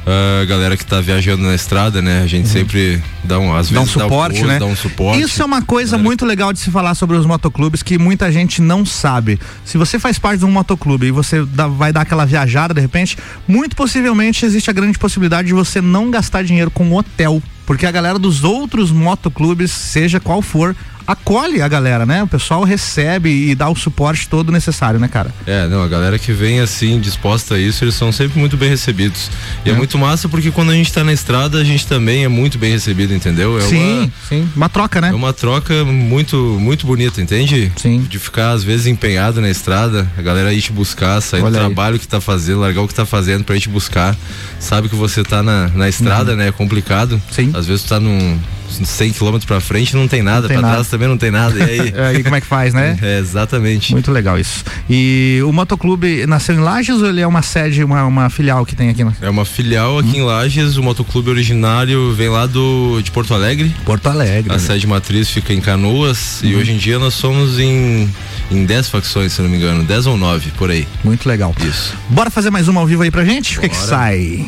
[0.07, 2.23] A galera que tá viajando na estrada, né?
[2.23, 4.59] A gente sempre dá um, às Dá um vezes dá suporte, apoio, né?
[4.59, 5.23] Dá um suporte.
[5.23, 8.61] Isso é uma coisa muito legal de se falar sobre os motoclubes que muita gente
[8.61, 9.41] não sabe.
[9.65, 12.83] Se você faz parte de um motoclube e você dá- vai dar aquela viajada de
[12.83, 13.17] repente,
[13.49, 17.43] muito possivelmente existe a grande possibilidade de você não gastar dinheiro com hotel.
[17.67, 20.77] Porque a galera dos outros motoclubes, seja qual for,
[21.07, 22.23] acolhe a galera, né?
[22.23, 25.33] O pessoal recebe e dá o suporte todo necessário, né, cara?
[25.47, 28.69] É, não, a galera que vem assim, disposta a isso, eles são sempre muito bem
[28.69, 29.31] recebidos.
[29.65, 29.77] E é, É.
[29.77, 32.71] muito massa porque quando a gente tá na estrada, a gente também é muito bem
[32.73, 33.59] recebido, entendeu?
[33.59, 34.49] É sim, uma, sim.
[34.57, 35.09] Uma troca, né?
[35.11, 37.71] É uma troca muito, muito bonita, entende?
[37.77, 38.01] Sim.
[38.09, 41.57] De ficar, às vezes, empenhado na estrada, a galera ir te buscar, sair Olha do
[41.59, 41.65] aí.
[41.65, 44.17] trabalho que tá fazendo, largar o que tá fazendo pra ir te buscar.
[44.59, 46.39] Sabe que você tá na, na estrada, Uhum.
[46.39, 46.49] né?
[46.49, 47.21] É complicado.
[47.31, 47.51] Sim.
[47.55, 48.39] Às vezes tu tá num
[48.83, 50.61] 100 km pra frente não tem nada, nada.
[50.61, 51.59] trás também não tem nada.
[51.59, 51.95] E aí?
[52.17, 52.97] aí como é que faz, né?
[53.05, 53.93] É, exatamente.
[53.93, 54.65] Muito legal isso.
[54.89, 58.75] E o motoclube nasceu em Lages ou ele é uma sede, uma, uma filial que
[58.75, 59.05] tem aqui?
[59.21, 60.27] É uma filial aqui em Hum.
[60.27, 63.75] Lages, o motoclube originário vem lá do de Porto Alegre.
[63.85, 64.51] Porto Alegre.
[64.51, 64.59] A né?
[64.59, 66.61] sede matriz fica em Canoas e Uhum.
[66.61, 68.09] hoje em dia nós somos em
[68.51, 70.87] em 10 facções, se não me engano, 10 ou 9 por aí.
[71.03, 71.55] Muito legal.
[71.67, 71.95] Isso.
[72.11, 73.59] Bora fazer mais uma ao vivo aí pra gente?
[73.59, 73.89] O que que Bora.
[73.89, 74.47] sai?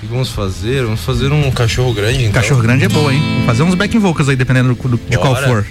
[0.00, 0.84] Que vamos fazer?
[0.84, 2.40] Vamos fazer um cachorro grande, então.
[2.40, 3.20] Cachorro grande é boa, hein?
[3.38, 5.66] Vou fazer uns backing vocals aí, dependendo do- do- de qual for.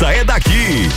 [0.00, 0.88] É daqui.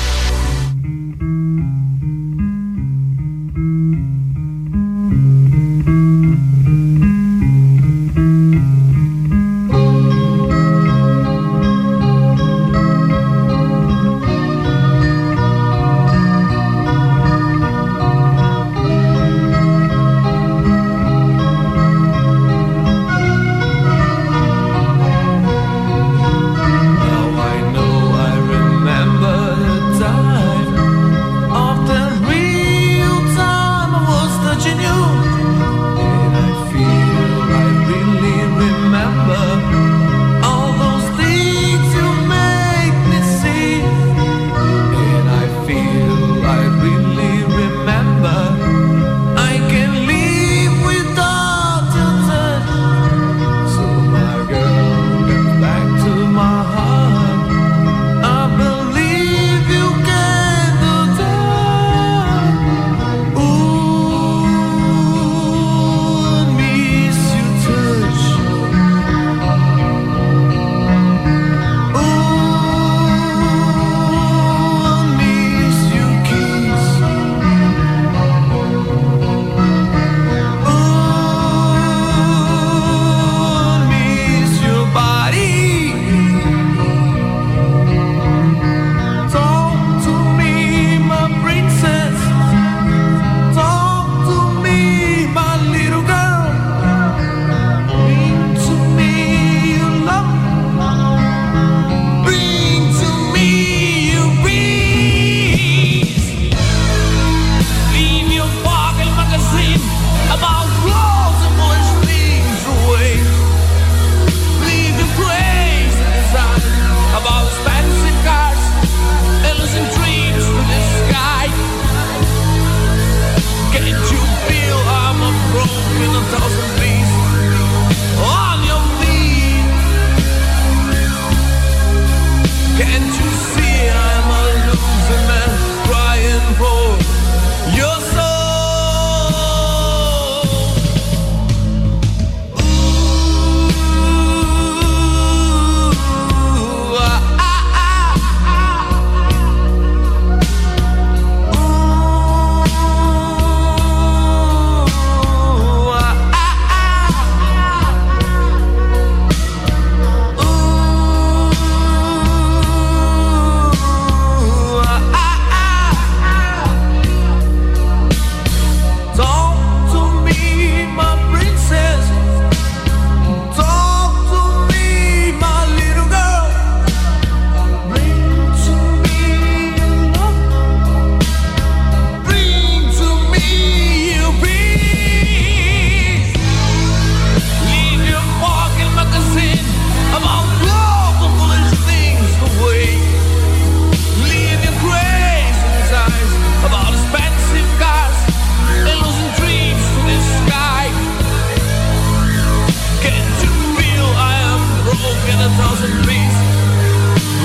[205.42, 206.38] a thousand beats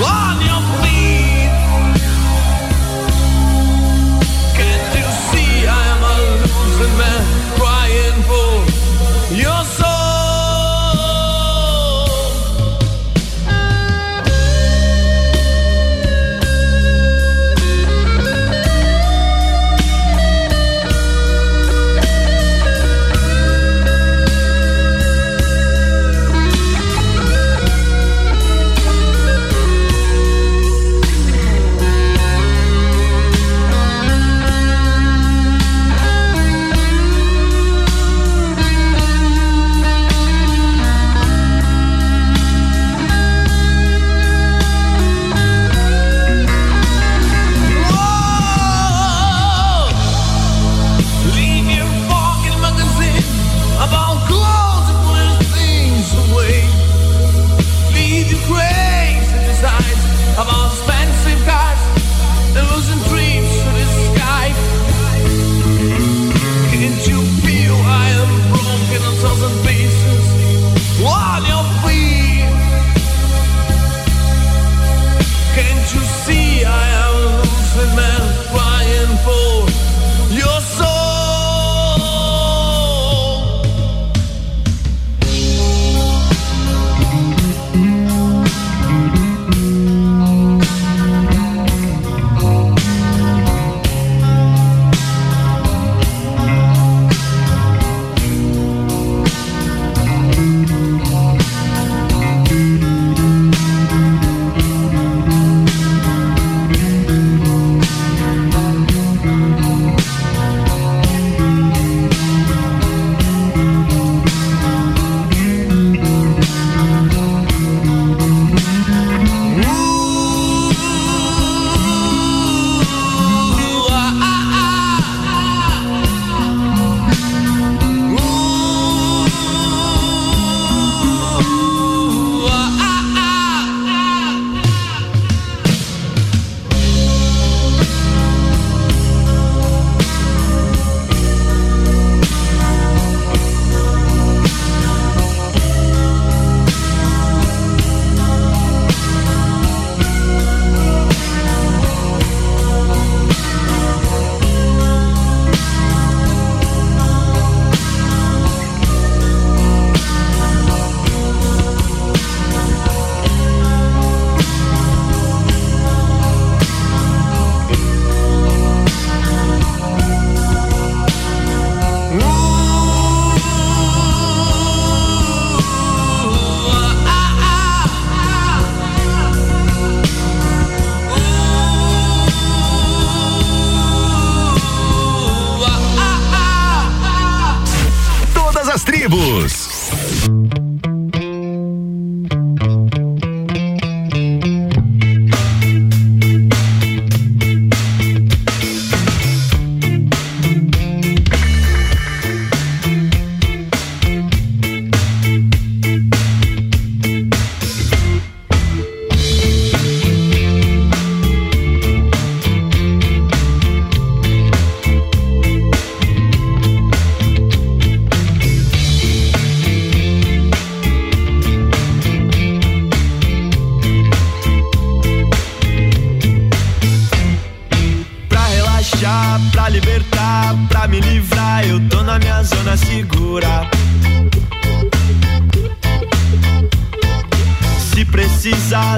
[0.05, 1.36] on your feet.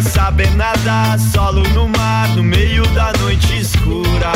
[0.03, 4.33] saber nadar, solo no mar, no meio da noite escura.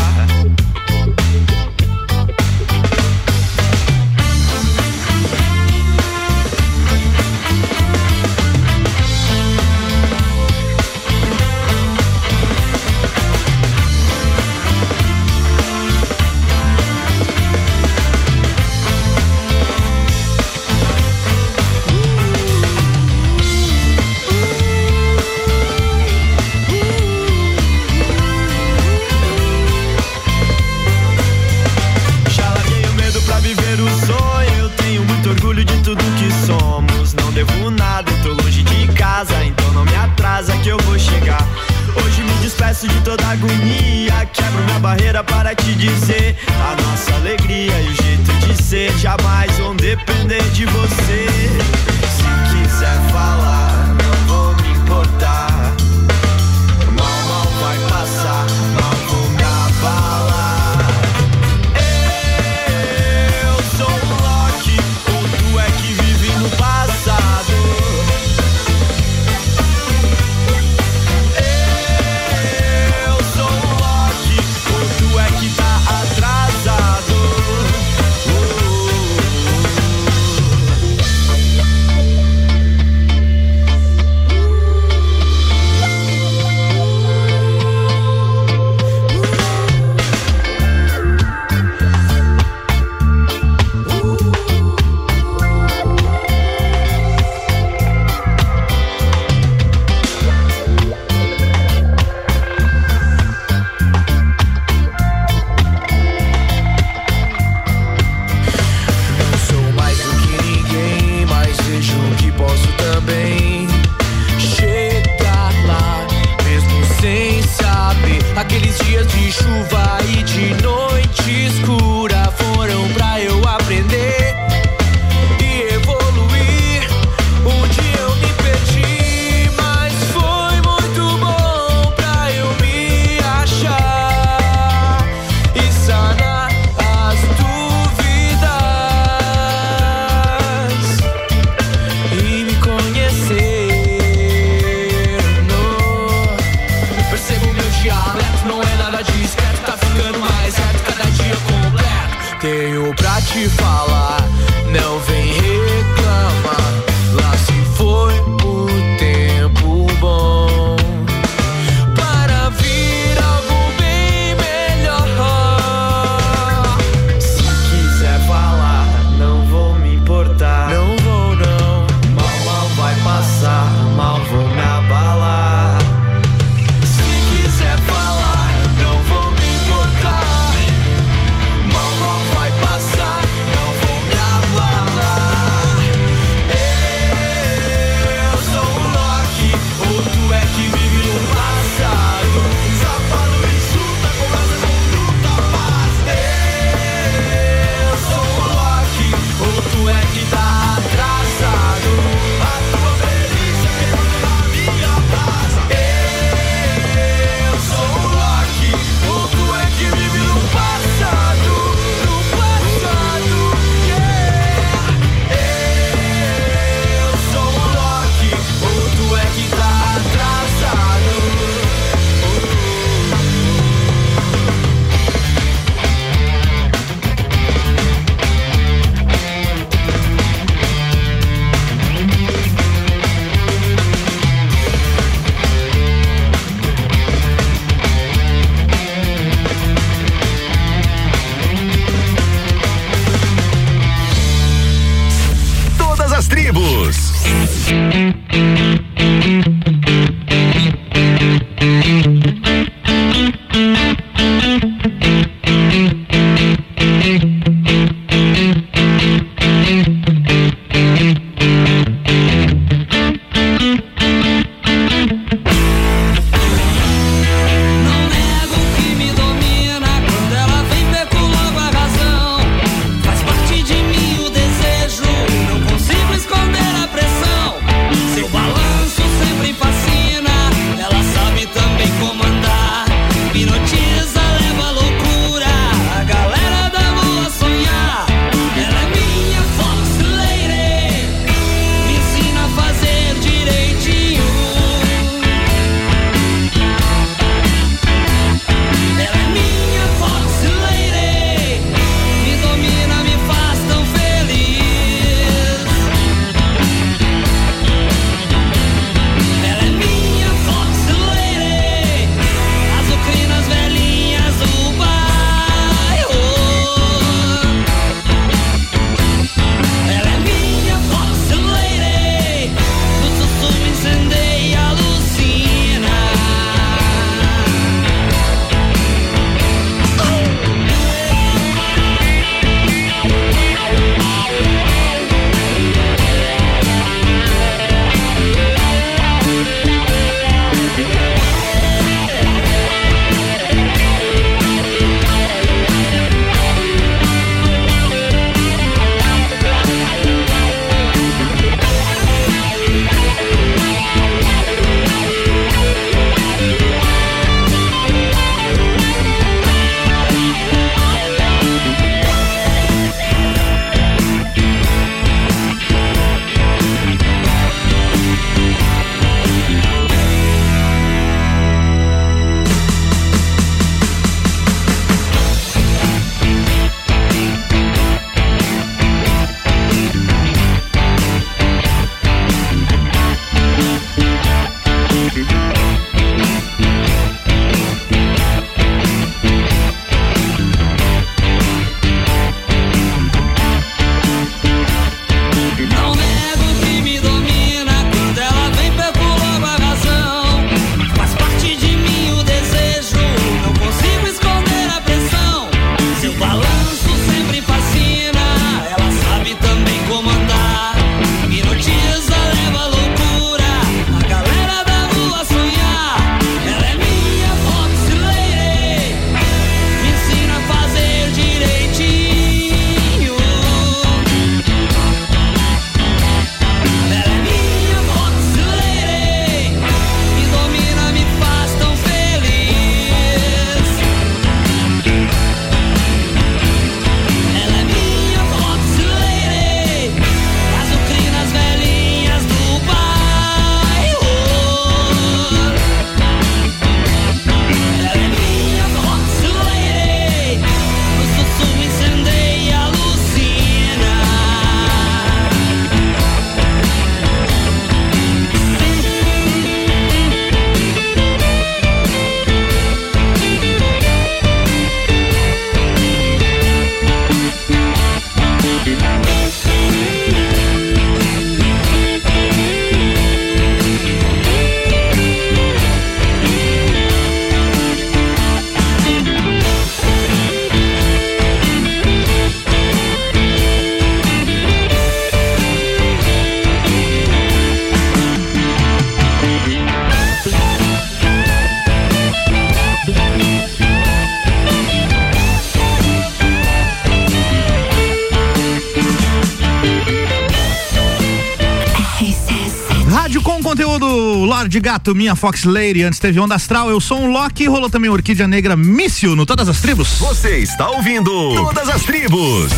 [504.52, 507.88] Lorde Gato, minha Fox Lady, antes teve Onda Astral, eu sou um Loki, rolou também
[507.88, 509.88] Orquídea Negra Míssil no Todas as Tribos.
[509.98, 512.52] Você está ouvindo Todas as Tribos.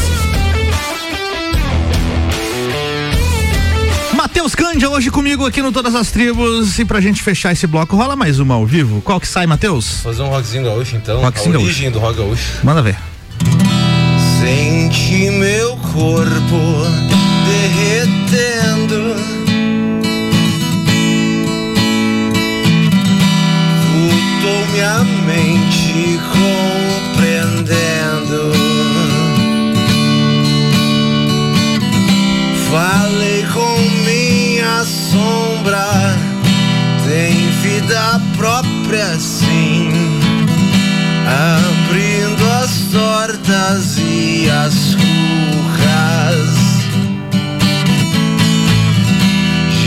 [4.12, 7.94] Matheus Cândia hoje comigo aqui no Todas as Tribos e pra gente fechar esse bloco,
[7.94, 9.00] rola mais uma ao vivo.
[9.00, 10.00] Qual que sai, Matheus?
[10.00, 11.20] Fazer um rockzinho gaúcho então.
[11.20, 11.66] Rockzinho a gaúcho.
[11.66, 12.58] origem do rock gaúcho.
[12.64, 12.96] Manda ver.
[14.40, 16.58] Sente meu corpo
[17.46, 19.03] derretendo.
[25.02, 28.52] Mente compreendendo.
[32.70, 36.16] Falei com minha sombra,
[37.08, 39.90] tem vida própria sim
[41.26, 46.54] abrindo as tortas e as curras.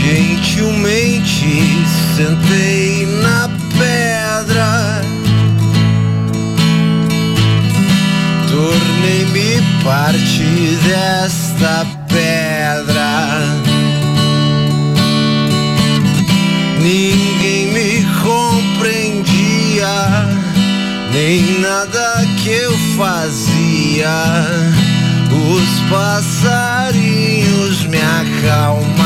[0.02, 1.84] Gentilmente
[2.16, 3.48] sentei na
[8.98, 13.38] tornei-me parte desta pedra.
[16.80, 19.94] Ninguém me compreendia
[21.12, 24.46] nem nada que eu fazia.
[25.30, 28.97] Os passarinhos me acalmaram.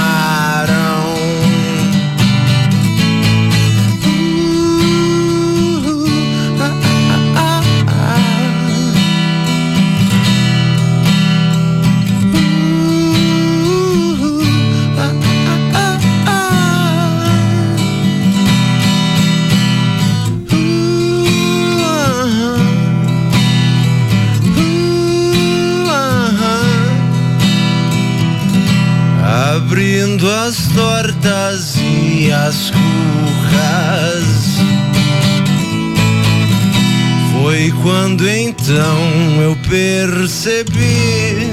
[30.47, 34.25] As tortas e as curras.
[37.33, 38.99] Foi quando então
[39.41, 41.49] eu percebi.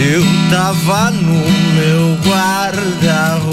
[0.00, 1.44] Eu tava no
[1.74, 3.48] meu guarda-roupas.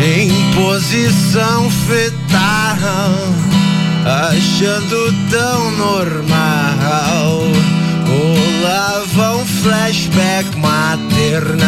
[0.00, 3.53] Em posição fetal
[4.04, 7.40] achando tão normal.
[8.06, 11.64] Rolava um flashback maternal.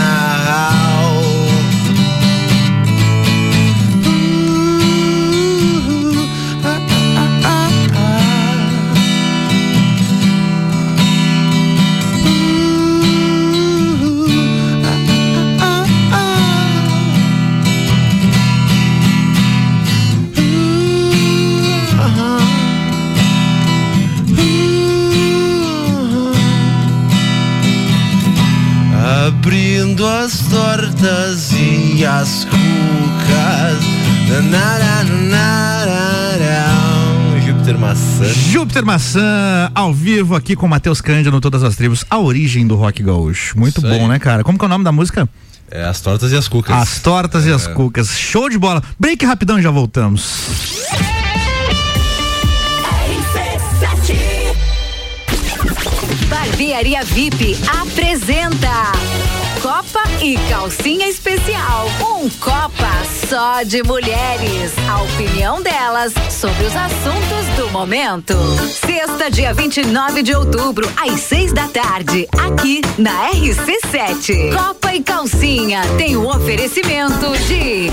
[30.06, 33.84] As tortas e as cucas.
[37.44, 38.24] Júpiter maçã.
[38.50, 42.76] Júpiter Maçã, ao vivo aqui com Matheus Cândia no Todas as Tribos, a origem do
[42.76, 43.58] rock gaúcho.
[43.58, 44.08] Muito Isso bom, aí.
[44.08, 44.44] né, cara?
[44.44, 45.28] Como que é o nome da música?
[45.70, 46.76] É as tortas e as cucas.
[46.76, 47.72] As tortas e as É.
[47.72, 48.10] cucas.
[48.16, 48.82] Show de bola.
[48.98, 50.86] Break rapidão, já voltamos.
[56.28, 58.92] Barbearia VIP apresenta
[59.86, 61.86] Copa e Calcinha Especial.
[62.00, 62.90] Um Copa
[63.28, 64.72] só de mulheres.
[64.88, 68.34] A opinião delas sobre os assuntos do momento.
[68.68, 74.56] Sexta, dia 29 de outubro, às seis da tarde, aqui na RC7.
[74.56, 77.90] Copa e Calcinha tem o oferecimento de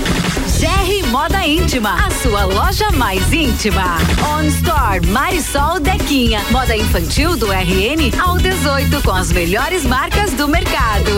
[0.58, 3.98] GR Moda Íntima, a sua loja mais íntima.
[4.36, 10.48] On Store Marisol Dequinha, moda infantil do RN ao 18 com as melhores marcas do
[10.48, 11.10] mercado.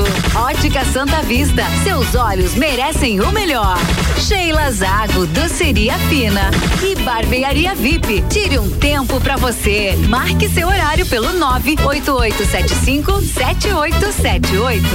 [0.67, 3.79] Ótica Santa Vista, seus olhos merecem o melhor.
[4.19, 6.51] Sheila Zago, doceria fina
[6.83, 8.25] e barbearia VIP.
[8.29, 9.95] Tire um tempo pra você.
[10.09, 14.87] Marque seu horário pelo 98875 7878.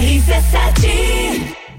[0.00, 1.69] RC7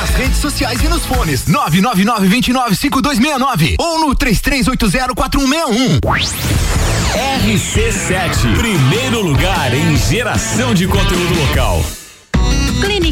[0.00, 6.00] Nas redes sociais e nos fones 999-295269 ou no 33804161.
[7.44, 11.84] RC7, primeiro lugar em geração de conteúdo local.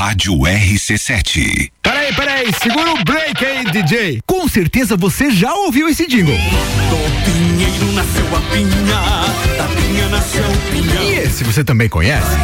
[0.00, 1.70] Rádio RC7.
[1.82, 4.22] Peraí, peraí, segura o break aí, DJ.
[4.26, 6.34] Com certeza você já ouviu esse jingle.
[6.34, 11.02] Do pinheiro nasceu a pinha, da pinha nasceu o pinhão.
[11.02, 12.34] E esse você também conhece?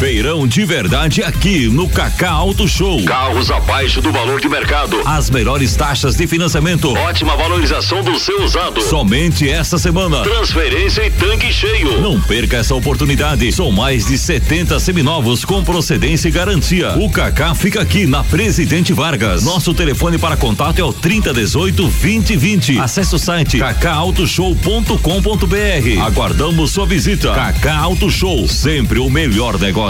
[0.00, 3.04] Feirão de verdade aqui no Cacá Auto Show.
[3.04, 4.98] Carros abaixo do valor de mercado.
[5.04, 6.94] As melhores taxas de financiamento.
[6.94, 8.80] Ótima valorização do seu usado.
[8.80, 10.22] Somente esta semana.
[10.22, 12.00] Transferência e tanque cheio.
[12.00, 13.52] Não perca essa oportunidade.
[13.52, 16.96] São mais de 70 seminovos com procedência e garantia.
[16.96, 19.44] O Cacá fica aqui na Presidente Vargas.
[19.44, 22.78] Nosso telefone para contato é o 3018 2020.
[22.78, 26.02] Acesse o site cacautoshow.com.br.
[26.02, 27.34] Aguardamos sua visita.
[27.34, 29.89] Cacá Auto Show, sempre o melhor negócio.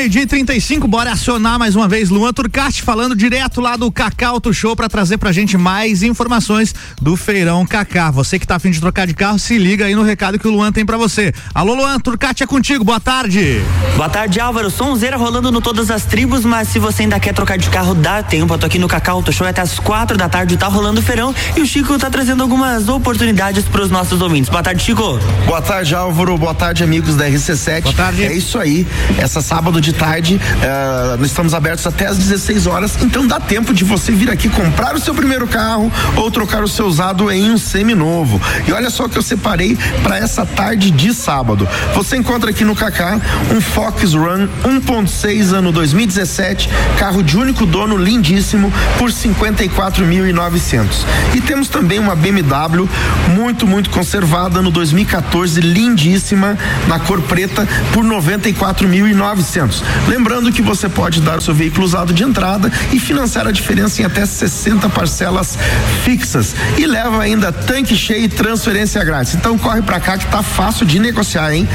[0.00, 4.28] meio-dia e 35, bora acionar mais uma vez Luan Turcati falando direto lá do Cacá
[4.28, 8.10] Auto Show para trazer pra gente mais informações do Feirão Cacá.
[8.10, 10.50] Você que tá afim de trocar de carro, se liga aí no recado que o
[10.50, 11.34] Luan tem para você.
[11.54, 13.60] Alô Luan, Turcati é contigo, boa tarde.
[13.94, 14.70] Boa tarde, Álvaro.
[14.70, 18.22] Sonzeira rolando no todas as tribos, mas se você ainda quer trocar de carro, dá
[18.22, 18.54] tempo.
[18.54, 21.02] Eu tô aqui no Cacau Auto Show até as quatro da tarde, tá rolando o
[21.02, 24.48] feirão e o Chico tá trazendo algumas oportunidades pros nossos ouvintes.
[24.48, 25.18] Boa tarde, Chico.
[25.46, 26.38] Boa tarde, Álvaro.
[26.38, 27.59] Boa tarde, amigos da RC7.
[27.84, 28.24] Boa tarde.
[28.24, 28.86] É isso aí.
[29.18, 33.74] Essa sábado de tarde, eh, nós estamos abertos até às 16 horas, então dá tempo
[33.74, 37.50] de você vir aqui comprar o seu primeiro carro ou trocar o seu usado em
[37.50, 38.40] um seminovo.
[38.66, 41.68] E olha só o que eu separei para essa tarde de sábado.
[41.94, 43.20] Você encontra aqui no Cacá
[43.54, 50.86] um Fox Run 1.6 ano 2017, carro de único dono lindíssimo por 54.900.
[51.34, 52.88] E temos também uma BMW
[53.34, 56.56] muito, muito conservada no 2014, lindíssima,
[56.88, 57.49] na cor preta
[57.92, 59.82] por 94.900.
[60.08, 64.02] Lembrando que você pode dar o seu veículo usado de entrada e financiar a diferença
[64.02, 65.58] em até 60 parcelas
[66.04, 69.34] fixas e leva ainda tanque cheio e transferência grátis.
[69.34, 71.68] Então corre pra cá que tá fácil de negociar, hein?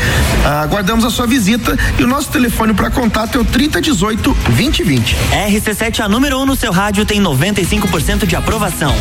[0.46, 5.16] Ah, Aguardamos a sua visita e o nosso telefone para contato é o 3018 2020.
[5.32, 8.94] RC7, a número 1 um no seu rádio, tem 95% de aprovação.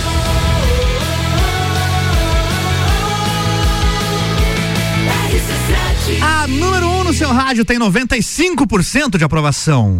[6.44, 9.98] A número 1 um no seu rádio tem 95% de aprovação.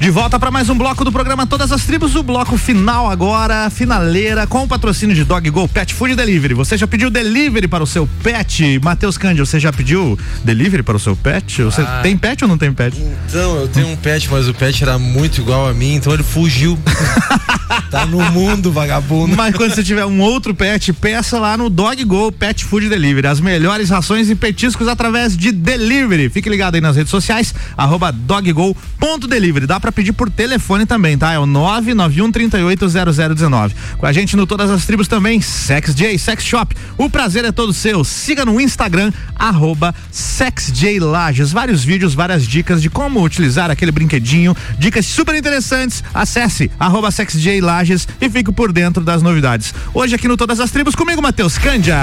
[0.00, 3.68] De volta para mais um bloco do programa Todas as Tribos, o bloco final agora,
[3.68, 6.54] finaleira, com o patrocínio de Dog Go Pet Food Delivery.
[6.54, 8.78] Você já pediu delivery para o seu pet?
[8.82, 11.62] Matheus Cândido, você já pediu delivery para o seu pet?
[11.64, 12.00] Você Ah.
[12.02, 12.96] tem pet ou não tem pet?
[13.28, 16.22] Então, eu tenho um pet, mas o pet era muito igual a mim, então ele
[16.22, 16.78] fugiu.
[17.90, 19.36] tá no mundo, vagabundo.
[19.36, 23.26] Mas quando você tiver um outro pet, peça lá no Dog Go Pet Food Delivery.
[23.26, 26.28] As melhores rações e petiscos através de delivery.
[26.28, 29.66] Fique ligado aí nas redes sociais, arroba doggo.delivery.
[29.66, 31.32] Dá pra pedir por telefone também, tá?
[31.32, 33.74] É o 991 380019.
[33.98, 36.74] Com a gente no Todas as Tribos também, Sex J Sex Shop.
[36.98, 38.04] O prazer é todo seu.
[38.04, 41.52] Siga no Instagram, arroba SexJLages.
[41.52, 44.56] Vários vídeos, várias dicas de como utilizar aquele brinquedinho.
[44.78, 46.02] Dicas super interessantes.
[46.12, 47.75] Acesse arroba SexJLages
[48.20, 49.74] e fique por dentro das novidades.
[49.92, 51.96] Hoje aqui no Todas as Tribos, comigo, Matheus Cândia.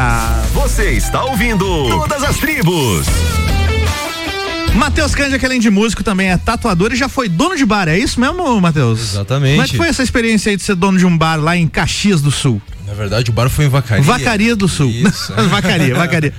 [0.54, 3.06] Você está ouvindo Todas as Tribos.
[4.76, 7.88] Matheus Cândia, que além de músico, também é tatuador e já foi dono de bar,
[7.88, 9.00] é isso mesmo, Matheus?
[9.14, 9.54] Exatamente.
[9.54, 11.68] Como é que foi essa experiência aí de ser dono de um bar lá em
[11.68, 12.62] Caxias do Sul?
[12.88, 14.04] Na verdade, o bar foi em Vacaria.
[14.04, 14.92] Vacaria do Sul.
[15.50, 16.34] vacaria, Vacaria.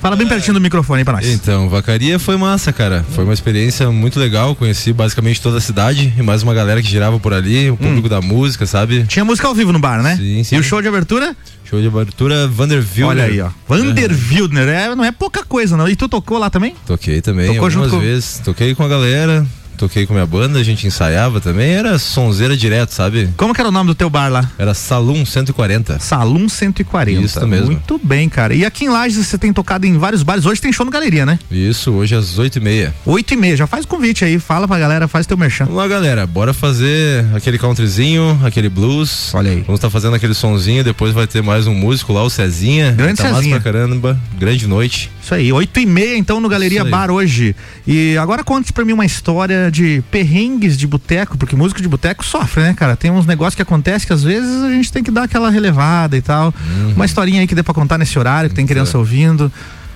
[0.00, 1.26] Fala bem pertinho do microfone aí pra nós.
[1.26, 3.04] Então, Vacaria foi massa, cara.
[3.14, 4.54] Foi uma experiência muito legal.
[4.56, 8.08] Conheci basicamente toda a cidade e mais uma galera que girava por ali, o público
[8.08, 9.04] da música, sabe?
[9.04, 10.16] Tinha música ao vivo no bar, né?
[10.16, 10.56] Sim, sim.
[10.56, 11.36] E o show de abertura?
[11.64, 13.06] Show de abertura Vanderbilt.
[13.08, 13.50] Olha aí, ó.
[13.68, 15.86] Vander Wildner, é, não é pouca coisa, não.
[15.88, 16.74] E tu tocou lá também?
[16.86, 18.40] Toquei também Tocou algumas junto com- vezes.
[18.44, 19.46] Toquei com a galera,
[19.80, 21.70] toquei com minha banda, a gente ensaiava também.
[21.70, 23.30] Era sonzeira direto, sabe?
[23.36, 24.50] Como que era o nome do teu bar lá?
[24.58, 25.98] Era Salum 140.
[25.98, 27.24] Salum 140.
[27.24, 27.66] Isso mesmo.
[27.66, 28.54] Muito bem, cara.
[28.54, 30.44] E aqui em Lages você tem tocado em vários bares.
[30.44, 31.38] Hoje tem show no Galeria, né?
[31.50, 32.92] Isso, hoje às 8h30.
[33.06, 33.56] Oito e meia.
[33.56, 34.38] Já faz o convite aí.
[34.38, 35.64] Fala pra galera, faz teu merchan.
[35.64, 36.26] Vamos lá, galera.
[36.26, 39.32] Bora fazer aquele countryzinho, aquele blues.
[39.34, 39.62] Olha aí.
[39.62, 40.84] Vamos estar fazendo aquele sonzinho.
[40.84, 42.92] Depois vai ter mais um músico lá, o Cezinha.
[42.92, 43.56] Grande tá Cezinha.
[43.56, 44.20] Massa pra caramba.
[44.38, 45.10] Grande noite.
[45.22, 46.84] Isso aí, oito e meia então no Galeria.
[46.84, 47.54] Bar hoje.
[47.86, 52.24] E agora conte pra mim uma história de perrengues de boteco, porque músico de boteco
[52.24, 52.96] sofre, né, cara?
[52.96, 56.16] Tem uns negócios que acontecem que às vezes a gente tem que dar aquela relevada
[56.16, 56.52] e tal.
[56.68, 56.92] Uhum.
[56.96, 59.50] Uma historinha aí que dê pra contar nesse horário, que tem criança ouvindo.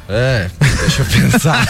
[0.06, 1.66] É, deixa eu pensar.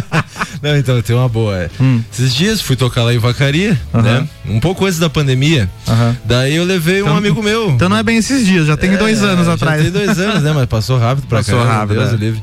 [0.62, 1.54] Não, então, tem uma boa.
[1.58, 1.70] é.
[2.10, 3.98] Esses dias fui tocar lá em Vacaria, Hum.
[3.98, 4.20] Aham.
[4.20, 4.28] né?
[4.48, 5.68] Um pouco antes da pandemia.
[5.86, 6.16] Aham.
[6.24, 7.70] Daí eu levei um Então- amigo meu.
[7.70, 9.82] Então não é bem esses dias, já tem É, dois anos já atrás.
[9.82, 10.52] Tem dois anos, né?
[10.54, 12.16] Mas passou rápido pra Passou caramba, rápido, Deus é.
[12.16, 12.42] livre.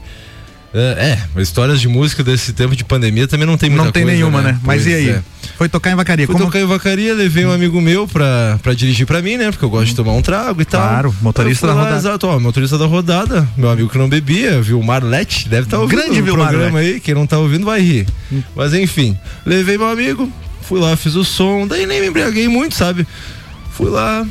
[0.74, 4.04] É, é, histórias de música desse tempo de pandemia também não tem muita Não tem
[4.04, 4.54] coisa, nenhuma, né?
[4.64, 5.10] Mas Pois e aí?
[5.10, 5.22] é.
[5.58, 6.26] Foi tocar em Vacaria.
[6.26, 6.46] Fui Como...
[6.46, 9.52] tocar em Vacaria, levei um amigo meu pra, pra dirigir pra mim, né?
[9.52, 10.82] Porque eu gosto de tomar um trago e tal.
[10.82, 11.98] Claro, motorista da lá, rodada.
[12.00, 13.46] Exato, ó, motorista da rodada.
[13.58, 17.02] Meu amigo que não bebia, Vilmar Lete, deve estar ouvindo Grande o programa aí.
[17.02, 18.08] Quem não tá ouvindo vai rir.
[18.32, 18.42] Hum.
[18.56, 20.32] Mas enfim, levei meu amigo,
[20.62, 23.06] fui lá, fiz o som, daí nem me embriaguei muito, sabe?
[23.74, 24.26] Fui lá,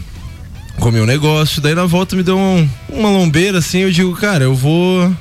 [0.79, 4.45] comi um negócio, daí na volta me deu um- uma lombeira assim, eu digo, cara,
[4.45, 5.15] eu vou.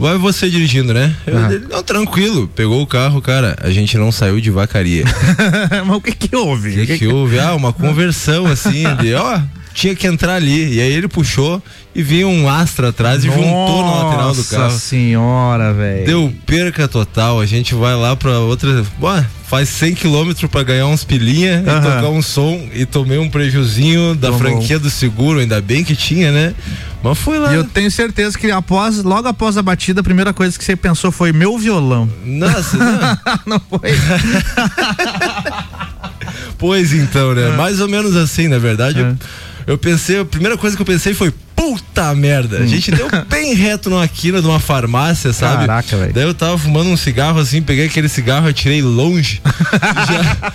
[0.00, 1.14] Vai você dirigindo, né?
[1.26, 2.48] Eu, ele, não, tranquilo.
[2.48, 3.54] Pegou o carro, cara.
[3.60, 5.04] A gente não saiu de vacaria.
[5.86, 6.70] Mas o que que houve?
[6.70, 7.38] O que, que houve?
[7.38, 9.38] Ah, uma conversão assim, de ó,
[9.74, 10.76] tinha que entrar ali.
[10.76, 11.62] E aí ele puxou
[11.94, 14.62] e vinha um Astra atrás e juntou na lateral do carro.
[14.64, 16.06] Nossa senhora, velho.
[16.06, 17.38] Deu perca total.
[17.38, 18.82] A gente vai lá pra outra.
[19.02, 22.68] Ué, faz 100 km pra ganhar uns pilinha e tocar um som.
[22.72, 24.38] E tomei um prejuzinho da Tomou.
[24.40, 26.54] franquia do seguro, ainda bem que tinha, né?
[27.02, 27.52] Mas foi lá.
[27.52, 30.76] E eu tenho certeza que após, logo após a batida, a primeira coisa que você
[30.76, 32.08] pensou foi meu violão.
[32.24, 33.18] Nossa, não.
[33.58, 33.90] não foi?
[36.58, 37.34] Pois então, É.
[37.34, 37.56] né?
[37.56, 39.00] Mais ou menos assim, na verdade.
[39.00, 39.16] Eu,
[39.66, 42.60] eu pensei, a primeira coisa que eu pensei foi, puta merda.
[42.60, 45.64] A gente deu bem reto numa quina de uma farmácia, sabe?
[45.64, 45.66] Hum.
[45.66, 46.12] Caraca, velho.
[46.12, 49.42] Daí eu tava fumando um cigarro assim, peguei aquele cigarro, atirei longe.
[50.08, 50.52] Já-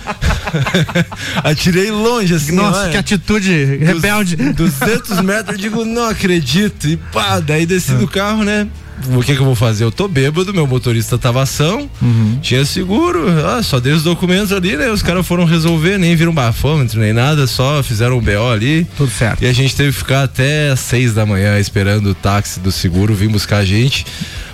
[1.48, 2.52] atirei longe, assim.
[2.52, 2.90] Nossa, olha.
[2.90, 4.34] que atitude rebelde.
[4.36, 6.88] 200 metros, eu digo, não acredito.
[6.88, 8.66] E pá, daí desci do carro, né?
[9.14, 9.84] O que que eu vou fazer?
[9.84, 12.38] Eu tô bêbado, meu motorista tava ação, Uhum.
[12.40, 14.90] tinha seguro, ah, só dei os documentos ali, né?
[14.90, 18.86] Os caras foram resolver, nem viram bafômetro, nem nada, só fizeram o BO ali.
[18.96, 19.42] Tudo certo.
[19.42, 23.14] E a gente teve que ficar até seis da manhã esperando o táxi do seguro
[23.14, 24.06] vir buscar a gente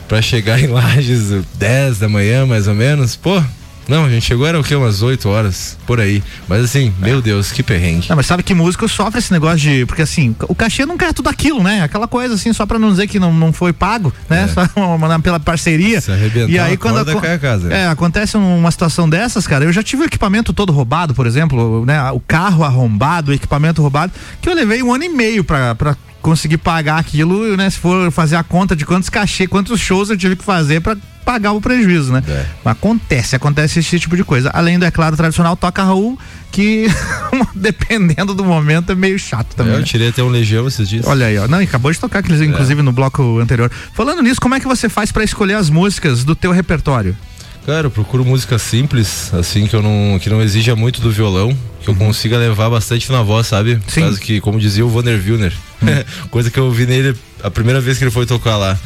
[0.09, 3.15] pra chegar em Lages 10 da manhã, mais ou menos.
[3.17, 3.43] Pô,
[3.89, 4.75] não, a gente chegou era o quê?
[4.75, 6.23] Umas 8 horas, por aí.
[6.49, 8.07] Mas assim, meu Deus, que perrengue.
[8.09, 9.85] Não, mas sabe que músico sofre esse negócio de.
[9.87, 11.83] Porque assim, o cachê nunca é tudo aquilo, né?
[11.83, 14.49] Aquela coisa assim, só pra não dizer que não, não foi pago, né?
[14.53, 15.99] Só uma- pela parceria.
[15.99, 16.01] É.
[16.01, 16.11] Se
[16.49, 17.05] E aí quando.
[17.21, 17.73] cai a casa?
[17.73, 19.65] É, acontece uma situação dessas, cara.
[19.65, 22.11] Eu já tive o equipamento todo roubado, por exemplo, né?
[22.13, 25.75] O carro arrombado, o equipamento roubado, que eu levei um ano e meio pra.
[25.75, 27.69] pra conseguir pagar aquilo, né?
[27.69, 30.97] Se for fazer a conta de quantos cachê, quantos shows eu tive que fazer pra
[31.25, 32.23] pagar o prejuízo, né?
[32.27, 32.47] É.
[32.65, 34.51] Acontece, acontece esse tipo de coisa.
[34.53, 36.19] Além do, é claro, tradicional toca Raul,
[36.51, 36.87] que
[37.55, 39.75] dependendo do momento é meio chato também.
[39.75, 39.85] eu né?
[39.85, 41.07] tirei até um legião esses dias.
[41.07, 41.47] Olha aí, ó.
[41.47, 43.71] Não, acabou de tocar, aqueles, inclusive, no bloco anterior.
[43.95, 47.17] Falando nisso, como é que você faz pra escolher as músicas do teu repertório?
[47.65, 51.57] Cara, eu procuro música simples, assim, que eu não, que não exija muito do violão,
[51.83, 53.79] que eu consiga levar bastante na voz, sabe?
[53.89, 54.03] Sim.
[54.03, 55.53] causa que, como dizia o Vanner Wilner,
[56.31, 58.79] coisa que eu vi nele a primeira vez que ele foi tocar lá.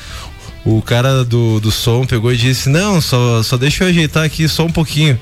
[0.64, 4.48] O cara do, do som pegou e disse: Não, só, só deixa eu ajeitar aqui
[4.48, 5.16] só um pouquinho.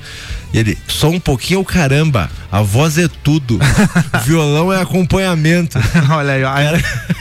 [0.55, 3.59] E ele, só um pouquinho é o caramba, a voz é tudo,
[4.23, 5.77] violão é acompanhamento.
[6.09, 6.53] Olha aí, ó.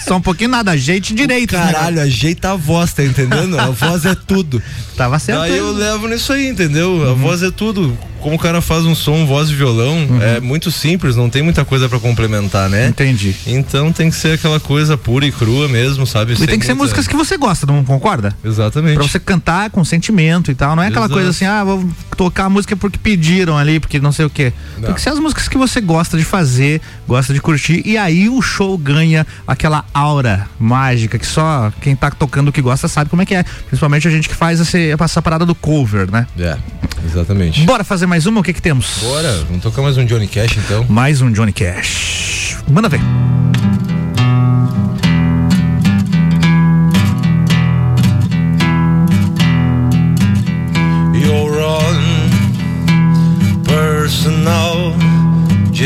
[0.01, 1.56] Só um pouquinho nada, ajeite direito.
[1.56, 1.73] né?
[1.73, 3.59] Caralho, ajeita a voz, tá entendendo?
[3.59, 4.62] A voz é tudo.
[4.97, 5.40] Tava certo.
[5.40, 7.11] Daí eu levo nisso aí, entendeu?
[7.11, 7.98] A voz é tudo.
[8.20, 11.62] Como o cara faz um som, voz e violão, é muito simples, não tem muita
[11.62, 12.86] coisa pra complementar, né?
[12.89, 13.35] Entendi.
[13.47, 16.32] Então tem que ser aquela coisa pura e crua mesmo, sabe?
[16.32, 18.35] E tem que ser músicas que você gosta, não concorda?
[18.43, 18.94] Exatamente.
[18.94, 20.74] Pra você cantar com sentimento e tal.
[20.74, 21.15] Não é aquela Exato.
[21.15, 21.86] coisa assim, ah, vou
[22.16, 24.53] tocar a música porque pediram ali, porque não sei o quê.
[24.77, 24.85] Não.
[24.85, 27.83] Tem que ser as músicas que você gosta de fazer, gosta de curtir.
[27.85, 32.61] E aí o show ganha aquela aura mágica que só quem tá tocando o que
[32.61, 33.43] gosta sabe como é que é.
[33.67, 36.27] Principalmente a gente que faz esse, essa parada do cover, né?
[36.39, 36.59] É,
[37.07, 37.63] exatamente.
[37.63, 38.41] Bora fazer mais uma?
[38.41, 38.99] O que que temos?
[39.01, 40.85] Bora, vamos tocar mais um Johnny Cash então.
[40.89, 42.59] Mais um Johnny Cash.
[42.69, 43.01] Manda ver.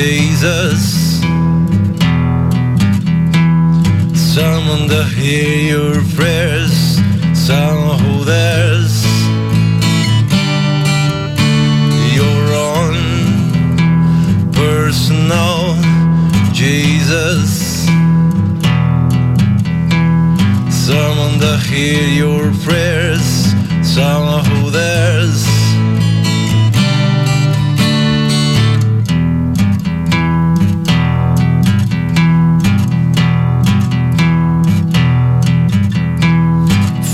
[0.01, 1.19] Jesus.
[4.15, 6.73] Someone to hear your prayers,
[7.35, 9.05] someone who there's.
[12.15, 12.95] You're on
[14.53, 15.75] personal
[16.53, 17.87] Jesus.
[20.71, 23.27] Someone to hear your prayers,
[23.83, 25.58] someone who there's.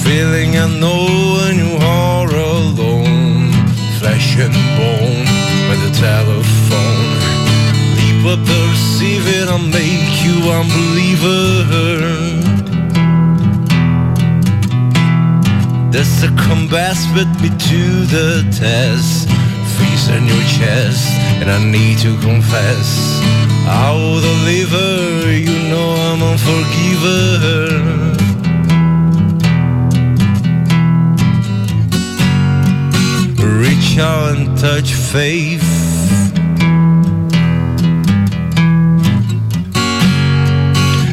[0.05, 1.07] Feeling I know
[1.37, 3.51] when you are alone,
[3.99, 5.25] flesh and bone
[5.69, 7.09] by the telephone.
[7.97, 11.45] Leap up receive it, I'll make you unbeliever.
[15.91, 17.83] There's a combat put me to
[18.15, 19.29] the test.
[19.75, 21.09] Freeze in your chest,
[21.41, 23.21] and I need to confess.
[23.67, 28.14] I will deliver, you know I'm unforgiven.
[33.95, 35.62] Reach out and touch faith.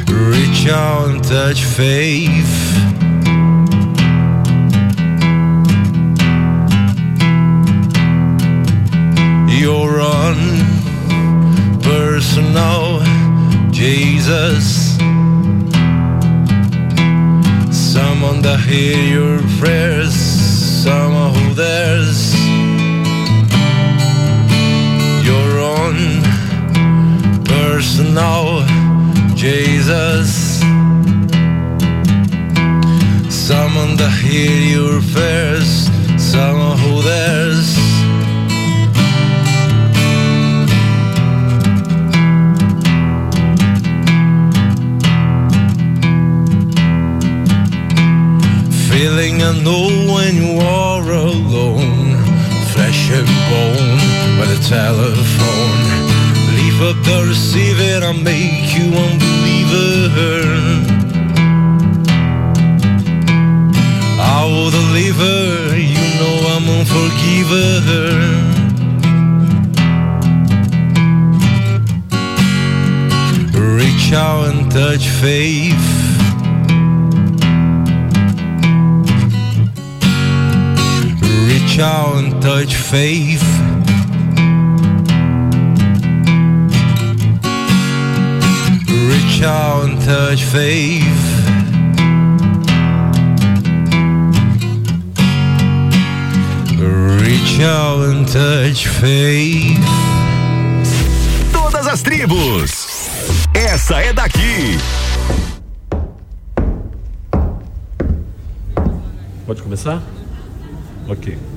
[0.10, 2.58] Reach out and touch faith.
[9.62, 10.40] Your own
[11.84, 13.02] personal
[13.72, 14.95] Jesus.
[17.94, 22.41] Someone to hear your prayers, someone who there's.
[27.44, 28.66] Personal
[29.36, 30.60] Jesus.
[33.30, 37.76] Someone to hear your prayers, someone who there's.
[48.90, 52.11] Feeling I know when you are alone,
[52.82, 54.02] flesh and bone
[54.40, 55.82] by the telephone.
[56.58, 60.41] Leave up the receiver, I'll make you unbeliever.
[64.20, 67.72] I will deliver, you know I'm unforgiven.
[73.78, 76.01] Reach out and touch faith.
[81.82, 83.44] Out and touch faith.
[88.88, 91.03] Reach out and touch faith.
[97.22, 99.80] Reach out and touch faith.
[101.52, 103.10] Todas as tribos.
[103.53, 104.78] Essa é daqui.
[109.45, 110.02] Pode começar?
[111.08, 111.51] Ok.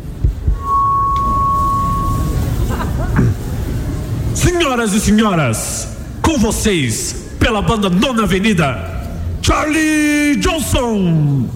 [4.74, 5.88] Senhoras e senhoras,
[6.20, 8.76] com vocês, pela banda Nona Avenida,
[9.40, 11.48] Charlie Johnson.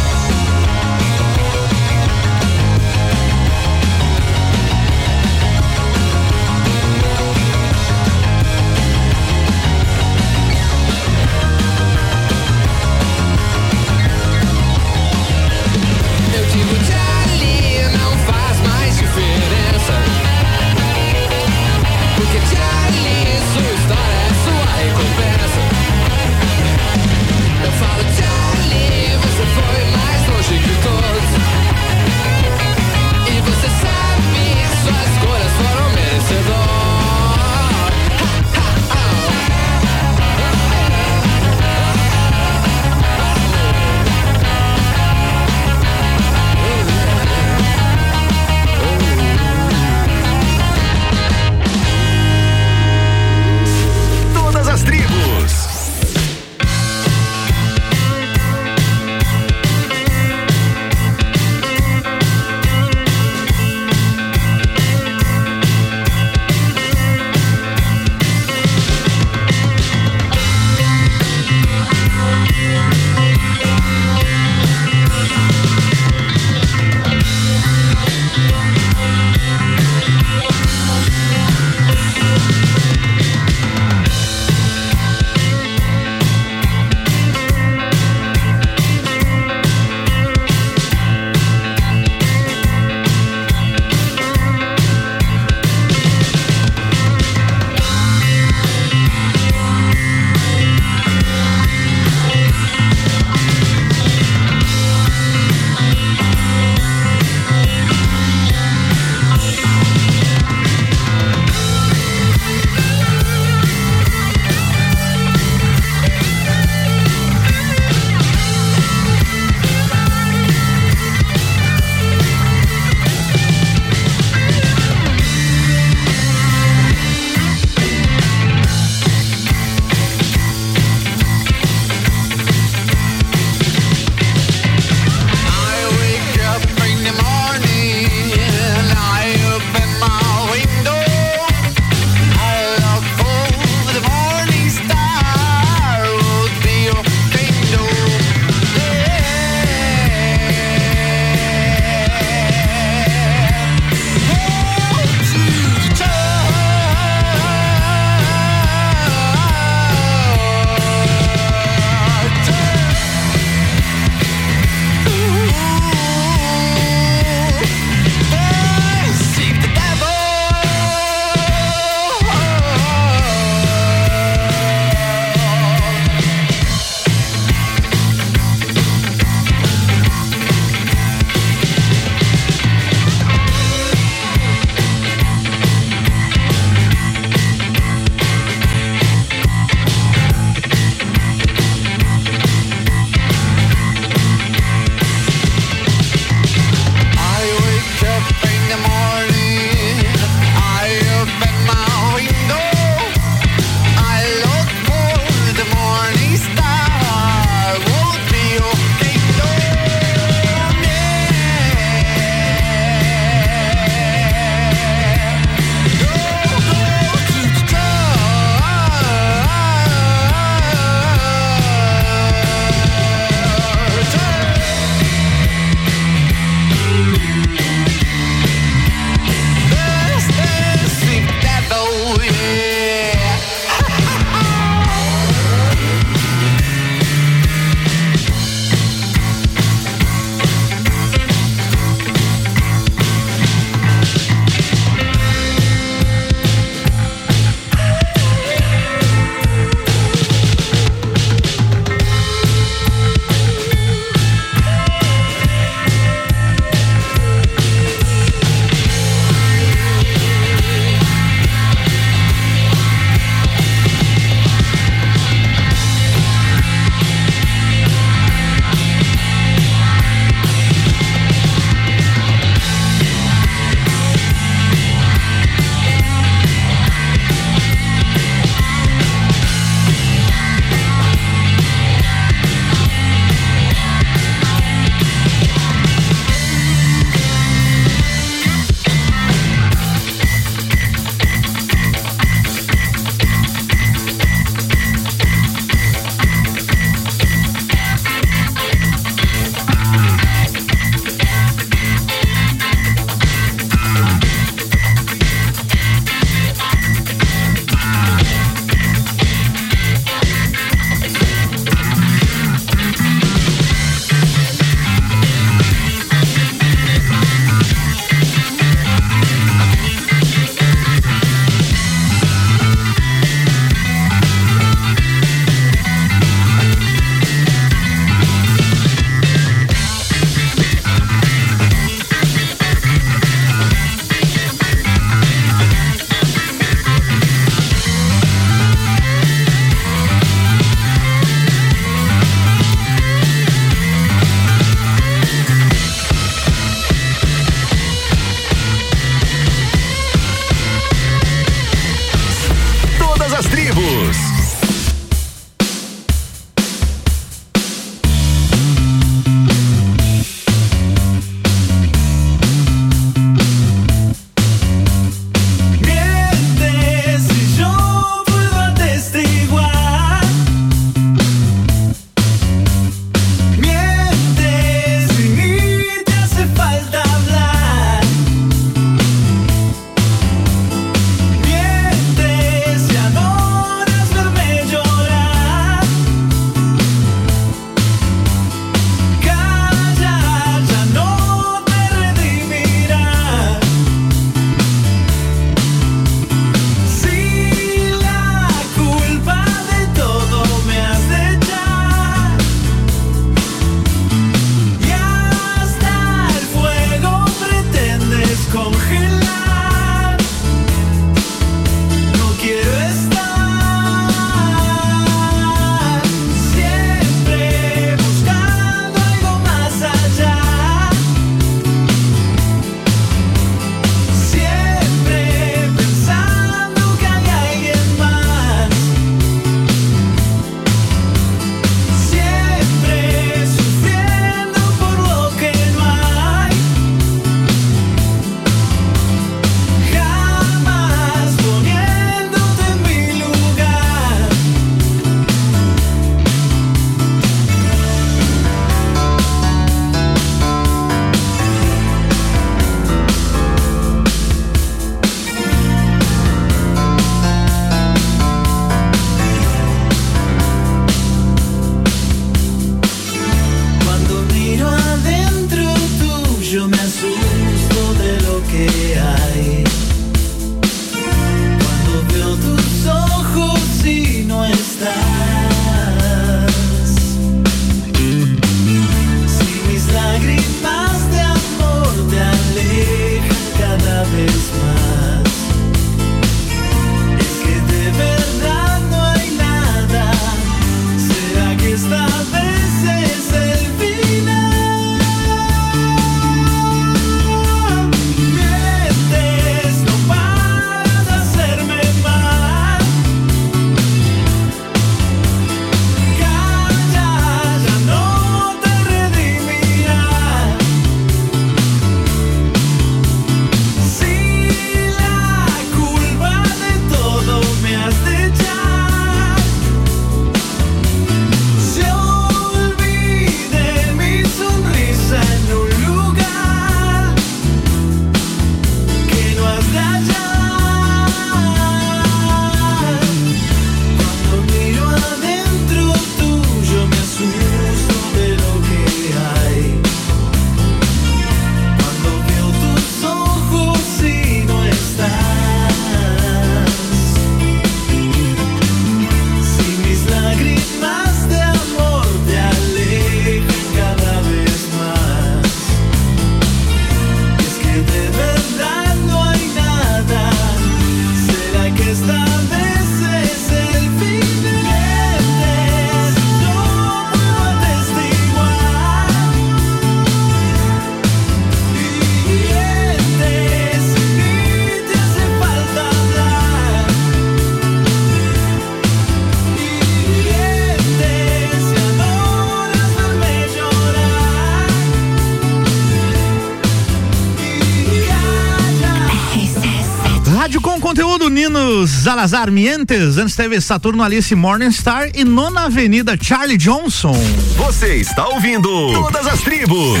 [591.86, 593.18] Zalazar Mientes.
[593.18, 597.14] Antes teve Saturno Alice Morningstar e Nona Avenida Charlie Johnson.
[597.56, 600.00] Você está ouvindo Todas as Tribos.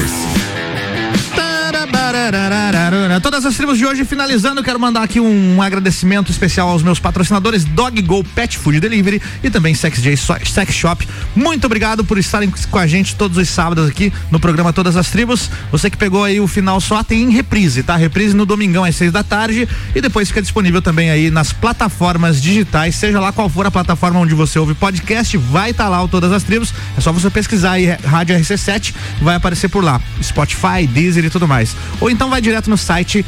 [3.34, 7.64] Todas as tribos de hoje finalizando, quero mandar aqui um agradecimento especial aos meus patrocinadores
[7.64, 11.08] Dog Go Pet Food Delivery e também Sex J Sex Shop.
[11.34, 15.10] Muito obrigado por estarem com a gente todos os sábados aqui no programa Todas as
[15.10, 15.50] Tribos.
[15.72, 17.96] Você que pegou aí o final só tem em reprise, tá?
[17.96, 22.40] Reprise no domingão às seis da tarde e depois fica disponível também aí nas plataformas
[22.40, 26.00] digitais, seja lá qual for a plataforma onde você ouve podcast, vai estar tá lá
[26.04, 26.72] o Todas as Tribos.
[26.96, 30.00] É só você pesquisar aí Rádio RC7, vai aparecer por lá.
[30.22, 31.76] Spotify, Deezer e tudo mais.
[32.00, 33.24] Ou então vai direto no site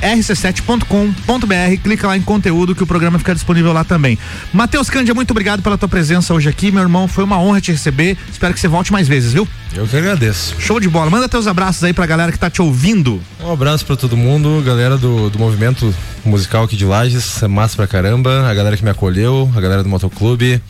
[0.00, 4.18] rc7.com.br, clica lá em conteúdo que o programa fica disponível lá também.
[4.52, 7.72] Matheus Cândia, muito obrigado pela tua presença hoje aqui, meu irmão, foi uma honra te
[7.72, 9.46] receber, espero que você volte mais vezes, viu?
[9.74, 10.54] Eu que agradeço.
[10.58, 13.20] Show de bola, manda teus abraços aí pra galera que tá te ouvindo.
[13.42, 15.92] Um abraço pra todo mundo, galera do, do movimento
[16.24, 19.82] musical aqui de Lages, é massa pra caramba, a galera que me acolheu, a galera
[19.82, 20.62] do motoclube,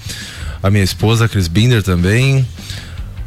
[0.62, 2.46] a minha esposa, a Cris Binder também,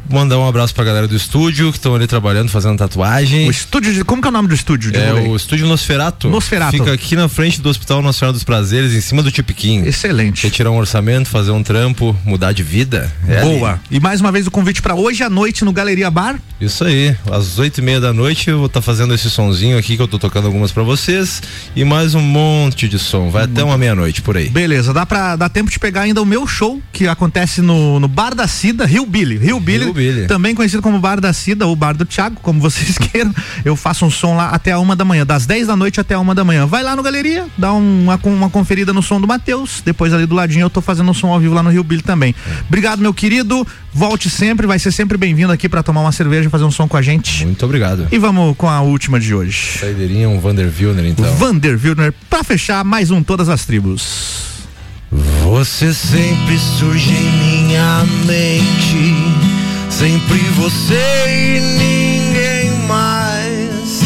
[0.08, 3.48] Mandar um abraço pra galera do estúdio que estão ali trabalhando, fazendo tatuagem.
[3.48, 4.04] O estúdio de.
[4.04, 4.92] Como que é o nome do estúdio?
[4.94, 6.28] É o estúdio Nosferato.
[6.28, 6.72] Nosferato.
[6.72, 9.82] Fica aqui na frente do Hospital Nacional dos Prazeres, em cima do Tipiquim.
[9.84, 10.42] Excelente.
[10.42, 13.12] Quer tirar um orçamento, fazer um trampo, mudar de vida.
[13.28, 13.70] É Boa.
[13.70, 13.80] Ali.
[13.90, 16.38] E mais uma vez o convite para hoje à noite no Galeria Bar.
[16.60, 17.16] Isso aí.
[17.30, 20.02] Às oito e meia da noite eu vou estar tá fazendo esse sonzinho aqui que
[20.02, 21.42] eu tô tocando algumas para vocês.
[21.74, 23.30] E mais um monte de som.
[23.30, 24.48] Vai até uma meia-noite por aí.
[24.48, 24.92] Beleza.
[24.92, 28.34] Dá pra dar tempo de pegar ainda o meu show que acontece no, no Bar
[28.34, 29.36] da Cida, Rio Billy.
[29.36, 29.95] Rio Billy.
[29.96, 30.26] Billy.
[30.26, 33.34] Também conhecido como Bar da Cida ou Bar do Thiago, como vocês queiram.
[33.64, 36.14] Eu faço um som lá até a uma da manhã, das 10 da noite até
[36.14, 36.66] a uma da manhã.
[36.66, 39.82] Vai lá no Galeria, dá uma, uma conferida no som do Matheus.
[39.84, 42.02] Depois ali do ladinho eu tô fazendo um som ao vivo lá no Rio Billy
[42.02, 42.34] também.
[42.68, 43.66] Obrigado, meu querido.
[43.92, 46.86] Volte sempre, vai ser sempre bem-vindo aqui para tomar uma cerveja e fazer um som
[46.86, 47.46] com a gente.
[47.46, 48.06] Muito obrigado.
[48.12, 49.78] E vamos com a última de hoje.
[49.80, 51.34] Saideirinha, um Vander Wilner, então.
[51.36, 54.44] Vander Wilner, pra fechar mais um Todas as Tribos.
[55.44, 59.25] Você sempre surge em minha mente
[59.98, 60.94] Sempre você
[61.26, 64.02] e ninguém mais.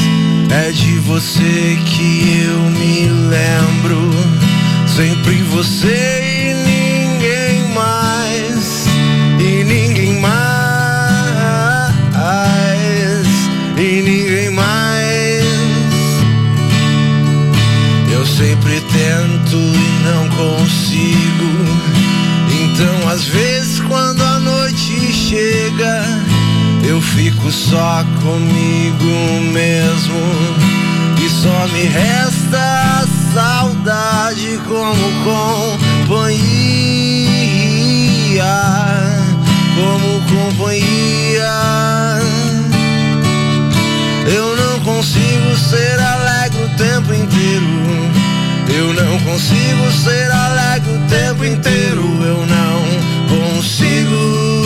[0.49, 4.09] É de você que eu me lembro.
[4.87, 6.30] Sempre você e
[27.15, 30.20] fico só comigo mesmo.
[31.23, 33.05] E só me resta
[33.35, 35.11] saudade como
[36.07, 36.41] companhia.
[39.74, 41.53] Como companhia.
[44.27, 47.66] Eu não consigo ser alegre o tempo inteiro.
[48.69, 52.03] Eu não consigo ser alegre o tempo inteiro.
[52.23, 52.82] Eu não
[53.28, 54.61] consigo.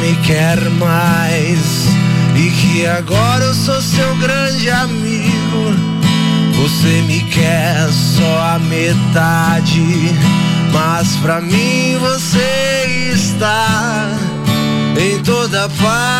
[0.00, 1.86] Me quer mais
[2.34, 5.74] e que agora eu sou seu grande amigo.
[6.56, 10.14] Você me quer só a metade,
[10.72, 14.08] mas pra mim você está
[14.98, 16.16] em toda parte,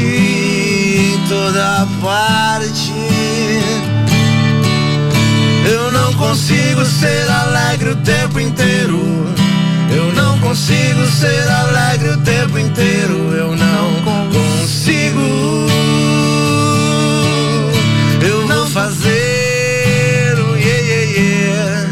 [0.00, 2.92] em toda parte.
[5.70, 9.13] Eu não consigo ser alegre o tempo inteiro.
[10.54, 13.34] Consigo ser alegre o tempo inteiro.
[13.34, 14.00] Eu não
[14.30, 15.66] consigo.
[18.22, 21.90] Eu vou fazer o yeah, yeah, yeah.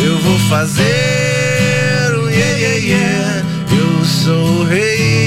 [0.00, 3.44] Eu vou fazer o yeah, yeah, yeah.
[3.78, 5.17] Eu sou o rei